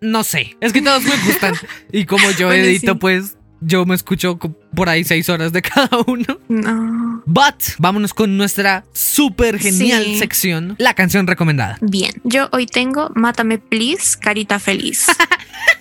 [0.00, 0.56] no sé.
[0.60, 1.54] Es que todos me gustan.
[1.92, 2.98] y como yo Bueno, edito, sí.
[3.00, 6.38] pues yo me escucho por ahí seis horas de cada uno.
[6.48, 7.22] No.
[7.26, 10.18] But vámonos con nuestra súper genial Sí.
[10.18, 11.78] sección, la canción recomendada.
[11.80, 15.06] Bien, yo hoy tengo Mátame Please, Carita Feliz.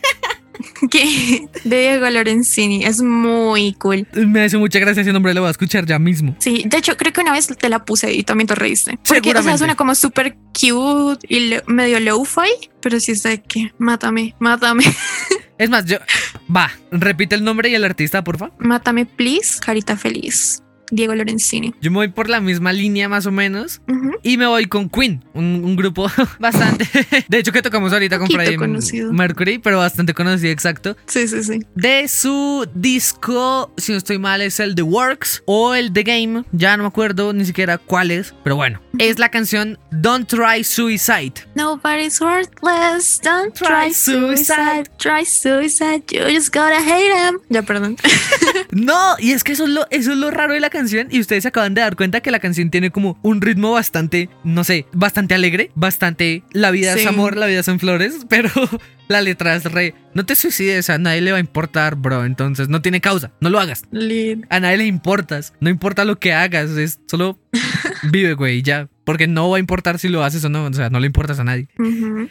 [0.91, 4.07] que de Diego Lorenzini es muy cool.
[4.13, 6.35] Me hace mucha gracia ese nombre, lo voy a escuchar ya mismo.
[6.39, 8.97] Sí, de hecho creo que una vez te la puse y también te reíste.
[9.07, 13.73] Porque o sea, suena como súper cute y medio low-fi, pero sí es de que
[13.77, 14.83] mátame, mátame,
[15.57, 15.97] Es más, yo.
[16.55, 18.51] Va, repite el nombre y el artista, porfa.
[18.59, 20.63] mátame please, Carita Feliz.
[20.91, 21.73] Diego Lorenzini.
[21.81, 23.81] Yo me voy por la misma línea más o menos
[24.23, 26.09] y me voy con Queen, un, un grupo
[26.39, 26.87] bastante...
[27.27, 28.57] De hecho que tocamos ahorita con Freddie.
[29.11, 30.95] Mercury, pero bastante conocido, exacto.
[31.05, 31.59] Sí, sí, sí.
[31.75, 36.43] De su disco, si no estoy mal, es el The Works o el The Game,
[36.51, 40.63] ya no me acuerdo ni siquiera cuál es, pero bueno, es la canción Don't Try
[40.63, 41.33] Suicide.
[41.55, 43.21] Nobody's worthless.
[43.23, 44.89] Don't Try try suicide.
[44.97, 46.03] Try suicide.
[46.11, 47.39] You just gotta hate him.
[47.49, 47.97] Ya, perdón.
[48.71, 50.78] No, y es que eso es, lo, eso es lo raro de la canción
[51.09, 54.29] y ustedes se acaban de dar cuenta que la canción tiene como un ritmo bastante,
[54.45, 58.49] no sé, bastante alegre, bastante la vida es amor, la vida son flores, pero
[59.09, 62.69] la letra es re, no te suicides, a nadie le va a importar, bro, entonces
[62.69, 63.83] no tiene causa, no lo hagas.
[64.49, 67.39] A nadie le importas, no importa lo que hagas, es solo
[68.09, 70.89] vive, güey, ya, porque no va a importar si lo haces o no, o sea,
[70.89, 71.67] no le importas a nadie.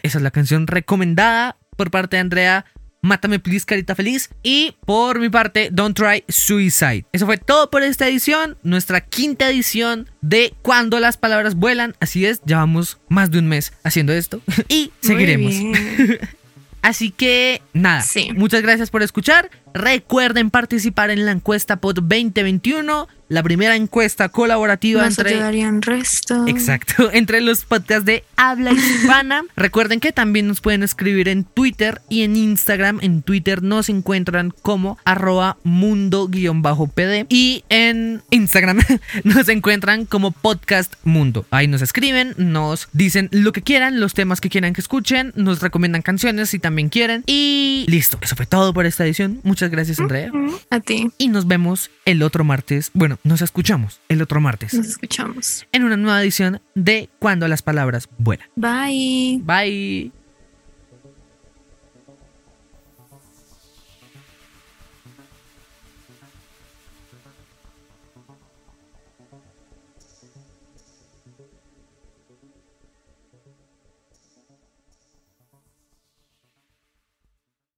[0.01, 2.65] Esa es la canción recomendada por parte de Andrea.
[3.01, 4.29] Mátame Please Carita Feliz.
[4.43, 7.05] Y por mi parte, Don't Try Suicide.
[7.13, 8.57] Eso fue todo por esta edición.
[8.63, 11.95] Nuestra quinta edición de Cuando las palabras vuelan.
[11.99, 14.41] Así es, llevamos más de un mes haciendo esto.
[14.67, 15.53] y seguiremos.
[16.81, 18.29] Así que nada, Sí.
[18.35, 19.49] muchas gracias por escuchar.
[19.73, 26.47] Recuerden participar en la encuesta POD 2021, la primera encuesta colaborativa Nos entre ayudarían resto.
[26.47, 29.43] Exacto, entre los podcasts de habla hispana.
[29.55, 32.99] Recuerden que también nos pueden escribir en Twitter y en Instagram.
[33.01, 38.79] En Twitter nos encuentran como arroba mundo-pd y en Instagram
[39.23, 41.45] nos encuentran como podcast mundo.
[41.51, 45.61] Ahí nos escriben, nos dicen lo que quieran, los temas que quieran que escuchen, nos
[45.61, 47.23] recomiendan canciones si también quieren.
[47.27, 49.39] Y listo, eso fue todo por esta edición.
[49.43, 50.31] Muchas gracias Andrea.
[50.71, 51.11] A ti.
[51.19, 52.89] Y nos vemos el otro martes.
[52.93, 55.67] Bueno, nos escuchamos el otro martes Nos escuchamos.
[55.71, 58.47] en una nueva edición de Cuando las palabras vuelan.
[58.55, 59.41] Bye.
[59.43, 60.11] Bye.